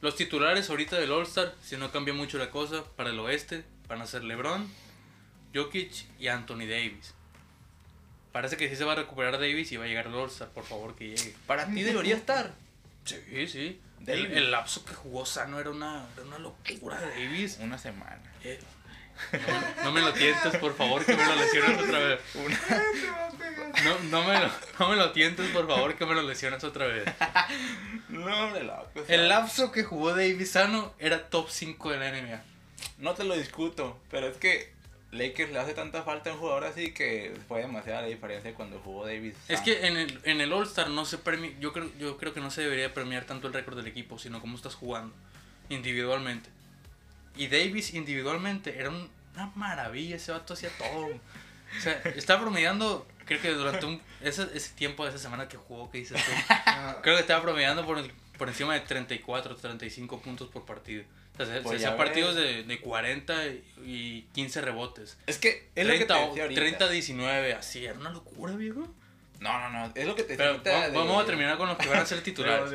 [0.01, 4.01] Los titulares ahorita del All-Star, si no cambia mucho la cosa, para el oeste van
[4.03, 4.71] a ser LeBron,
[5.55, 7.15] Jokic y Anthony Davis.
[8.33, 10.65] Parece que sí se va a recuperar Davis y va a llegar al All-Star, por
[10.65, 11.35] favor que llegue.
[11.47, 12.55] Para ti debería estar.
[13.05, 13.81] Sí, sí.
[14.01, 14.37] El, Davis.
[14.37, 17.59] el lapso que jugó Sano era una, era una locura Davis.
[17.61, 18.23] Una semana.
[18.45, 18.61] Eh,
[19.33, 19.39] No
[19.83, 22.21] me, no me lo tientes, por favor, que me lo lesiones otra vez.
[22.35, 22.59] Una...
[23.85, 26.87] No, no, me lo, no me lo tientes, por favor, que me lo lesiones otra
[26.87, 27.05] vez.
[28.09, 28.89] No, hombre, loco.
[28.97, 32.43] o sea, El lapso que jugó Davis Sano era top 5 de la NBA.
[32.99, 34.73] No te lo discuto, pero es que
[35.11, 38.79] Lakers le hace tanta falta a un jugador así que fue demasiada la diferencia cuando
[38.81, 39.35] jugó Davis.
[39.49, 42.41] Es que en el, en el All-Star no se premia, yo creo, yo creo que
[42.41, 45.15] no se debería premiar tanto el récord del equipo, sino cómo estás jugando
[45.71, 46.51] individualmente.
[47.39, 51.07] Y Davis individualmente era un- una maravilla, ese vato hacía todo.
[51.07, 55.57] O sea, estaba promediando, creo que durante un, ese, ese tiempo de esa semana que
[55.57, 56.33] jugó, que dices tú,
[56.67, 58.03] Ah, Creo que estaba promediando por,
[58.37, 61.05] por encima de 34, 35 puntos por partido.
[61.35, 63.47] O sea, se, Pues se hacían partidos de, de 40
[63.85, 65.17] y 15 rebotes.
[65.27, 66.61] Es que es lo que te 30, decía ahorita.
[66.61, 68.93] 30 19, así, era una locura, viejo.
[69.39, 71.79] No, no, no, es lo que te Pero vamos, de- vamos a terminar con los
[71.79, 72.71] que van a ser titulares.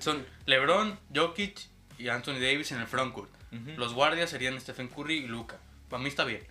[0.00, 1.60] Son LeBron, Jokic
[1.98, 3.30] y Anthony Davis en el frontcourt.
[3.54, 3.70] Ujú.
[3.78, 5.58] Los guardias serían Stephen Curry y Luca.
[5.88, 6.42] Para mí está bien.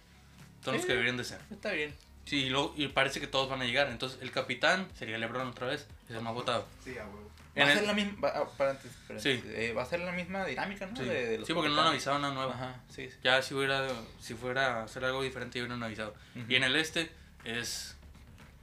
[0.63, 0.87] Son los Sí.
[0.87, 1.41] que deberían de ser.
[1.51, 1.93] Está bien.
[2.25, 3.89] Sí, y, luego- y parece que todos van a llegar.
[3.89, 5.87] Entonces el capitán sería LeBron otra vez.
[6.09, 6.65] Es el más votado.
[6.83, 7.29] Sí, a huevo.
[7.57, 8.19] Va a el- ser la misma.
[8.21, 9.41] Va, ah, para antes, para Sí.
[9.45, 10.95] eh, va a ser la misma dinámica, ¿no?
[10.95, 12.51] Sí, De- de los Sí, porque no han avisado nada nuevo.
[12.51, 13.09] Ajá, sí.
[13.11, 13.17] sí.
[13.23, 13.87] Ya si hubiera
[14.21, 16.15] si fuera a hacer algo diferente ya hubieran avisado.
[16.35, 16.45] Ujú.
[16.49, 17.11] Y en el este
[17.43, 17.95] es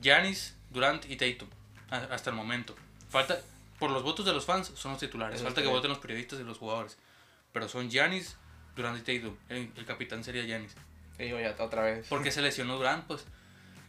[0.00, 1.48] Giannis, Durant y Tatum
[1.90, 2.74] hasta el momento.
[3.10, 3.38] Falta
[3.78, 5.36] por los votos de los fans son los titulares.
[5.36, 5.74] Eso Falta que bien.
[5.76, 6.96] voten los periodistas y los jugadores.
[7.52, 8.36] Pero son Giannis,
[8.76, 9.36] Durant y Tatum.
[9.48, 10.74] El, el capitán sería Giannis.
[11.16, 12.06] Sí, yo ya otra vez.
[12.08, 13.24] Porque se lesionó Durant, pues.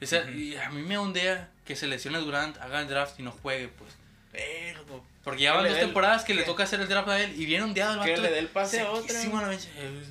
[0.01, 0.32] O sea, Ujú.
[0.32, 3.68] y a mí me ondea que se lesione Durant, haga el draft y no juegue,
[3.70, 3.93] pues.
[4.34, 5.05] Vergo.
[5.24, 7.20] Porque ya Que van dos el- temporadas que le que- toca hacer el draft a
[7.22, 8.22] él y viene ondeado el Que vato.
[8.24, 9.16] le dé el pase a otra.
[9.22, 9.68] a bench.
[9.78, 10.01] Eh,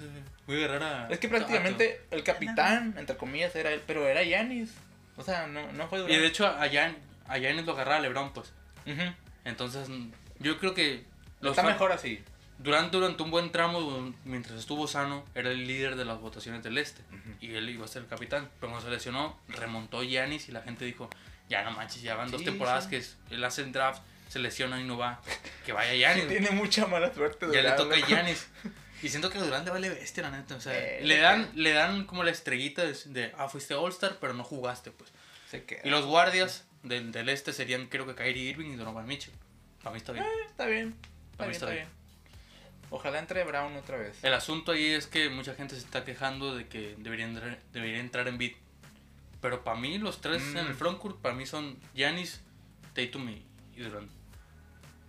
[0.46, 1.08] Muy Guerrera.
[1.10, 4.72] Es que prácticamente el capitán, entre comillas, era él, pero era Yanis.
[5.16, 6.20] O sea, no, no fue Y Durant.
[6.20, 6.96] de hecho a Jan,
[7.28, 8.52] a Giannis lo agarraba LeBron, pues.
[8.86, 9.02] Ujú.
[9.44, 11.04] Entonces, mm, yo creo que
[11.40, 12.22] los Está mejor así.
[12.62, 16.76] Durant durante un buen tramo, mientras estuvo sano, era el líder de las votaciones del
[16.78, 17.02] este.
[17.40, 18.50] Y él iba a ser el capitán.
[18.60, 21.08] Pero cuando se lesionó, remontó Giannis y la gente dijo,
[21.48, 22.90] ya no manches, ya van dos Sí, temporadas sí.
[22.90, 25.20] que él hace el draft, se lesiona y no va.
[25.64, 26.28] Que vaya Giannis.
[26.28, 27.46] Tiene mucha mala suerte.
[27.52, 28.06] ya le toca a.
[28.06, 28.48] Giannis.
[29.02, 30.56] Y siento que a Durant le vale bestia, la neta.
[30.56, 34.18] O sea, Eh, le, dan, le dan como la estrellita de, de, ah, fuiste All-Star,
[34.20, 35.10] pero no jugaste, pues.
[35.50, 35.80] Se queda.
[35.84, 39.32] Y los guardias del, del este serían, creo que Kyrie Irving y Donovan Mitchell.
[39.82, 40.26] Para mí está bien.
[40.26, 40.88] Eh, está bien.
[40.98, 41.86] Está Para mí bien, está está bien.
[41.86, 41.99] bien.
[42.90, 44.22] Ojalá entre Brown otra vez.
[44.24, 48.00] El asunto ahí es que mucha gente se está quejando de que debería entrar, debería
[48.00, 48.54] entrar en beat.
[49.40, 50.56] Pero para mí, los tres Mm.
[50.58, 52.40] en el frontcourt, para mí son Giannis,
[52.94, 53.42] Tatum y,
[53.76, 54.10] y Durant.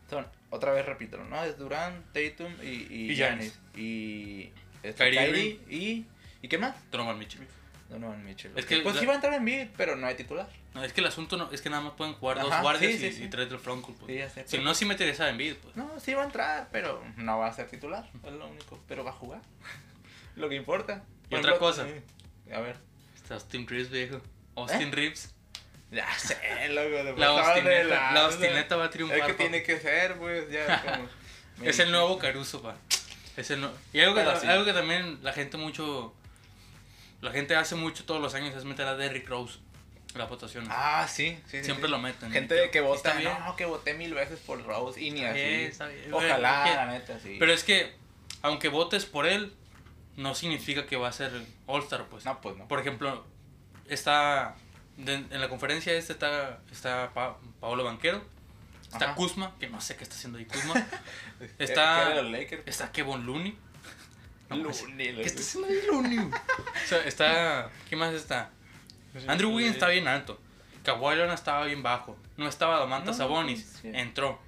[0.10, 1.44] Son, otra vez repito, ¿no?
[1.44, 3.60] Es Durant, Tatum y, y, Y Giannis.
[3.76, 4.50] Y.
[4.84, 6.06] este, Kyrie Kyrie y.
[6.44, 6.76] ¿Y qué más?
[6.92, 7.46] Donovan Mitchell.
[7.90, 8.52] Donovan Mitchell.
[8.56, 10.48] Es que pues la- sí va a entrar en mid, pero no hay titular.
[10.74, 13.06] No, es que el asunto no, es que nada más pueden jugar dos guardias sí,
[13.06, 13.98] y, sí, y tres del frontcourt.
[14.00, 14.10] pues.
[14.12, 15.76] Sí, ya sé, si pero- no, sí meterías a Embiid, pues.
[15.76, 18.10] No, sí va a entrar, pero no va a ser titular.
[18.24, 18.80] Es lo único.
[18.88, 19.42] Pero va a jugar.
[20.36, 21.04] lo que importa.
[21.30, 21.86] Y otra cosa.
[21.86, 22.54] Sí.
[22.54, 22.78] A ver.
[23.16, 24.22] Está Austin Reeves, viejo.
[24.56, 24.92] Austin ¿Eh?
[24.92, 25.34] Reeves.
[25.92, 26.38] Ya sé,
[26.70, 26.90] loco.
[27.20, 28.22] La Austineta, la.
[28.26, 29.20] Austineta va a triunfar.
[29.20, 30.50] Es que tiene que ser, pues.
[30.50, 30.82] Ya,
[31.58, 31.68] como.
[31.68, 32.78] Es el nuevo Caruso, pa.
[33.36, 36.14] Es el nue- Y algo que, Pero algo que también la gente mucho.
[37.20, 39.60] La gente hace mucho todos los años es meter a Derrick Rose.
[40.20, 40.70] Las votaciones.
[40.72, 41.92] Ah, sí, sí, Siempre sí.
[41.92, 42.32] lo meten.
[42.32, 43.32] Gente Y que vota, bien.
[43.46, 45.40] no, que voté mil veces por Rose y ni así.
[45.40, 46.14] bien, está bien.
[46.14, 47.38] Ojalá, la neta, sí.
[47.40, 47.94] Pero es que,
[48.42, 49.54] aunque votes por él,
[50.18, 51.32] no significa que va a ser
[51.68, 52.26] All-Star, pues.
[52.26, 52.68] No, pues no.
[52.68, 53.26] Por ejemplo,
[53.88, 54.56] está.
[54.98, 58.24] de- en la conferencia esta está, está Pa- Paolo Banquero.
[58.92, 59.16] Está Ajá.
[59.16, 60.74] Kuzma, que no sé qué está haciendo ahí Kuzma.
[61.40, 62.64] ¿Qué- está- de Lakers?
[62.66, 63.58] está Kevon Looney.
[64.50, 66.18] No, pues, Looney, ¿Qué está haciendo ahí Looney?
[66.84, 67.70] o sea, está.
[67.90, 68.50] ¿Qué más está?
[69.28, 70.40] Andrew Wiggins está bien alto.
[70.84, 72.18] Kawhi Leonard estaba bien bajo.
[72.38, 73.80] No estaba Domantas No, Sabonis.
[73.82, 73.92] sí.
[73.94, 74.40] Entró.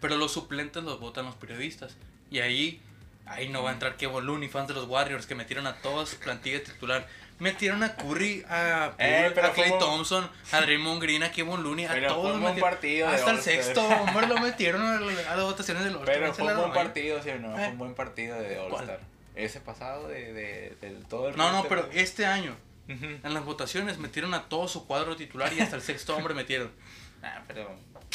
[0.00, 1.96] Pero los suplentes los votan los periodistas.
[2.30, 2.80] Y ahí,
[3.26, 6.06] ahí no va a entrar Kevin Looney, fans de los Warriors, que metieron a toda
[6.06, 7.06] su plantilla titular.
[7.40, 11.62] Metieron a Curry, a, Eh, Poole, a Clay un- Thompson, a Draymond Green, a Kevin
[11.62, 13.54] Looney, a Pero todos fue los un partido Hasta el All-Star.
[13.54, 16.18] sexto hombre lo metieron a, a las votaciones del All-Star.
[16.18, 17.52] Pero fue un buen partido, sí o no.
[17.54, 17.68] Fue Eh.
[17.70, 19.00] un buen partido de All-Star.
[19.36, 20.76] Ese pasado de,
[21.08, 22.56] todo el No, no, pero este año,
[22.88, 26.70] En las votaciones, metieron a todo su cuadro titular y hasta el sexto hombre metieron.
[27.20, 27.68] Ah, pero.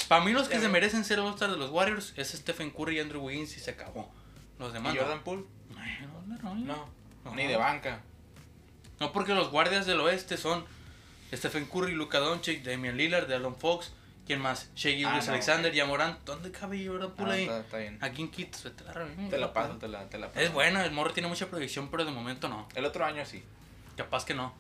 [0.08, 2.96] Para mí los que Ya se merecen ser All-Star de los Warriors es Stephen Curry
[2.96, 4.10] y Andrew Wiggins y se acabó.
[4.60, 4.98] Los demás ¿Y.
[4.98, 5.44] Jordan Poole?
[5.78, 6.90] Ay, no, no,
[7.26, 7.36] no.
[7.36, 8.00] Ni de banca.
[9.02, 10.64] No, porque los guardias del oeste son
[11.34, 13.92] Stephen Curry, Luka Doncic, Damian Lillard, Alon Fox,
[14.26, 14.70] ¿quién más?
[14.74, 15.76] Shea Ah, no, Alexander, ok.
[15.76, 16.24] Yamorant.
[16.24, 17.42] ¿Dónde cabe Jordan Ah, Poole ahí?
[17.42, 17.98] está, está bien.
[18.02, 18.64] ¿A quién quitas?
[19.30, 20.40] Te la paso, te la, te la paso.
[20.40, 22.70] Es buena, el morro tiene mucha proyección, pero de momento no.
[22.74, 23.44] El otro año sí.
[23.98, 24.54] Capaz que no.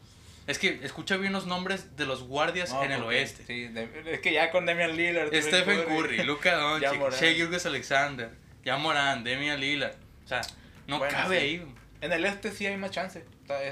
[0.45, 3.45] Es que escucha bien los nombres de los guardias No, en el oeste.
[3.45, 5.33] Sí, de- es que ya con Damian Lillard.
[5.33, 7.11] Stephen Curry, Luka Doncic.
[7.19, 8.29] Shea Gilgeous Alexander,
[8.65, 9.95] Yamorant, Damian Lillard.
[10.25, 10.41] O sea,
[10.87, 11.45] no Bueno, cabe sí.
[11.45, 11.73] ahí.
[12.01, 13.23] En el este sí hay más chance.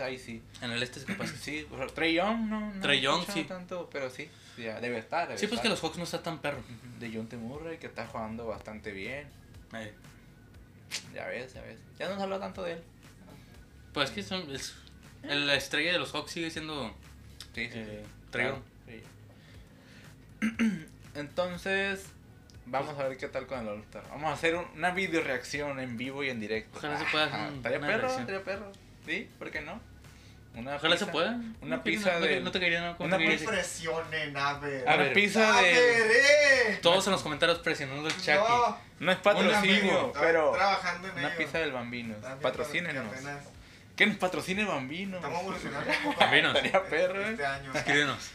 [0.02, 0.42] Ahí sí.
[0.62, 1.60] En el este es capaz que sí.
[1.62, 2.74] Sí, o sea, Trey Young no.
[2.74, 3.44] no Trey Young, sí.
[3.44, 4.30] tanto, pero sí.
[4.58, 5.28] ya debe estar.
[5.28, 6.64] Debe Sí, pues que los Hawks no está tan perro.
[7.00, 7.36] De John T.
[7.36, 9.28] Murray, que está jugando bastante bien.
[9.74, 9.92] Eh,
[11.14, 11.80] Ya ves, ya ves.
[12.00, 12.84] Ya no se habla tanto de él.
[13.94, 14.74] Pues es que son, es-
[15.24, 16.90] la estrella de los Hawks sigue siendo
[17.54, 17.72] Sí, sí.
[17.74, 18.10] eh, sí.
[18.32, 19.04] Trae Claro, sí.
[21.16, 22.06] Entonces,
[22.66, 24.04] vamos a ver qué tal con el All-Star.
[24.10, 26.78] Vamos a hacer un- una video reacción en vivo y en directo.
[26.78, 28.00] Ojalá se pueda hacer ¿Estaría una perro?
[28.02, 28.22] reacción.
[28.22, 28.72] ¿Estaría perro?
[29.06, 29.30] ¿Sí?
[29.38, 29.80] ¿Por qué no?
[30.54, 31.40] Una Ojalá pizza- se pueda.
[31.62, 32.42] Una No, pizza no, de.
[32.42, 33.48] No te quería, no, ¿cómo una decir?
[33.48, 34.88] Presionen, a ver.
[34.88, 35.14] A Una ver.
[35.14, 35.72] pizza A de.
[36.74, 36.80] eh.
[36.82, 38.32] Todos en los comentarios presionando el Chucky.
[38.32, 40.52] No, No es patrocinio, pero.
[40.52, 41.38] Trabajando en Una ello.
[41.38, 42.16] pizza del Bambino.
[42.42, 43.06] Patrocínenos.
[44.02, 45.18] ¿Qué nos patrocine Bambino?
[45.18, 45.92] Estamos evolucionando.
[46.20, 46.56] Bambinos.
[46.56, 47.46] Estaría perro, Este eh.
[47.46, 47.72] año.
[47.72, 48.32] Escríbenos.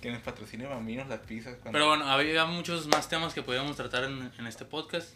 [0.00, 1.54] Que nos patrocine Bambinos las pizzas.
[1.54, 5.08] Cuando Pero bueno, había muchos más temas que podíamos tratar en, en este podcast.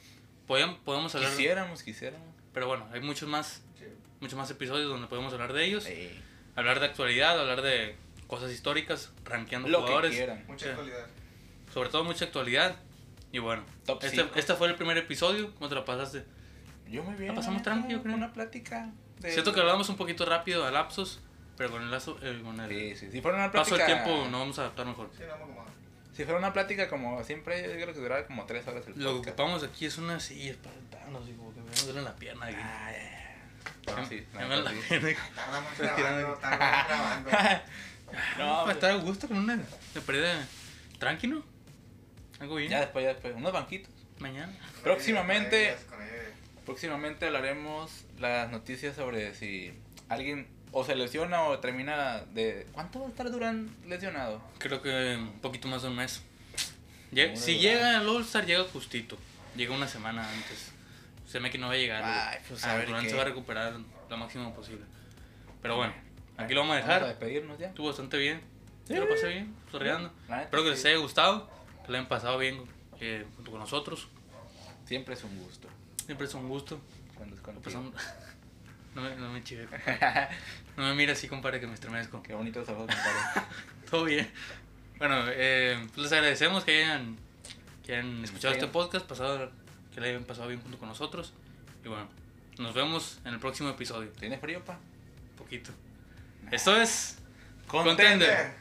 [0.48, 1.30] Podíamos, podemos hablar.
[1.30, 2.26] Quisiéramos, quisiéramos.
[2.52, 3.84] Pero bueno, hay muchos más, Sí.
[4.18, 5.84] muchos más episodios donde podemos hablar de ellos.
[5.84, 6.10] Sí.
[6.56, 7.94] Hablar de actualidad, hablar de
[8.26, 10.16] cosas históricas, rankeando Lo que jugadores.
[10.16, 10.44] quieran.
[10.48, 10.70] Mucha Sí.
[10.70, 11.06] actualidad.
[11.72, 12.74] Sobre todo mucha actualidad.
[13.30, 15.54] Y bueno, Top este, este fue el primer episodio.
[15.54, 16.24] ¿Cómo te la pasaste?
[16.90, 17.28] Yo muy bien.
[17.28, 18.16] La pasamos neta, tranqui, yo creo.
[18.16, 18.90] Una plática.
[19.28, 21.20] De- Siento que hablamos un poquito rápido a lapsos,
[21.56, 23.10] pero con el, lazo, eh, con el Sí, sí.
[23.12, 23.94] Si fuera una paso plática.
[23.94, 25.10] del tiempo nos vamos a adaptar mejor.
[25.16, 25.64] Sí, no.
[26.14, 29.20] Si fuera una plática como siempre, yo creo que durara como tres horas el Lo
[29.22, 32.46] que ocupamos aquí es unas sillas para sentarnos y como que me duele la pierna.
[32.46, 32.56] aquí.
[32.56, 32.98] Ah, ya,
[33.86, 33.96] ya.
[33.96, 34.76] Me- No, sí, me la sí.
[34.88, 35.08] pierna.
[35.78, 37.30] Grabando, grabando.
[38.38, 40.46] No, para estar a gusto con una de perdida
[41.00, 41.42] tranquilo.
[42.38, 42.70] Algo bien.
[42.70, 43.34] Ya después, ya después.
[43.34, 43.90] Unos banquitos.
[44.20, 44.52] Mañana.
[44.84, 46.23] Próximamente- Con ellos, con ellos.
[46.64, 49.72] Próximamente hablaremos las noticias sobre si
[50.08, 52.66] alguien o se lesiona o termina de...
[52.72, 54.40] ¿Cuánto va a estar Durán lesionado?
[54.58, 56.22] Creo que un poquito más de un mes.
[57.12, 57.62] Lle- Muy si dura.
[57.62, 59.16] llega el All-Star, llega justito.
[59.56, 60.72] Llega una semana antes.
[61.28, 62.02] Se me que no va a llegar.
[62.04, 63.10] Ay, pues, a Ah, ver Durant qué.
[63.10, 63.74] se va a recuperar
[64.10, 64.84] lo máximo posible.
[65.62, 65.94] Pero bueno,
[66.36, 67.08] aquí lo vamos a Vamos a dejar.
[67.08, 67.68] despedirnos ya.
[67.68, 68.40] Estuvo bastante bien.
[68.88, 68.94] Sí.
[68.94, 70.12] Yo lo pasé bien, sorreando.
[70.40, 71.48] Espero que les haya gustado,
[71.84, 72.62] que lo hayan pasado bien
[73.00, 74.08] eh, junto con nosotros.
[74.86, 75.68] Siempre es un gusto.
[76.04, 76.80] Siempre es un gusto.
[77.14, 77.94] Cuando es pasamos-
[78.94, 79.66] No me, no me chive,
[80.76, 82.22] No me mire así, compadre, que me estremezco.
[82.22, 83.48] Qué bonito esa voz, compadre.
[83.90, 84.30] Todo bien.
[84.98, 87.16] Bueno, eh, pues les agradecemos que hayan,
[87.84, 89.50] que hayan escuchado este podcast, pasado,
[89.92, 91.32] que le hayan pasado bien junto con nosotros.
[91.84, 92.08] Y bueno,
[92.58, 94.10] nos vemos en el próximo episodio.
[94.12, 94.74] ¿Tienes frío, pa?
[95.30, 95.72] Un poquito.
[96.52, 97.18] Esto es
[97.66, 97.96] Contender.
[97.96, 98.54] Contender.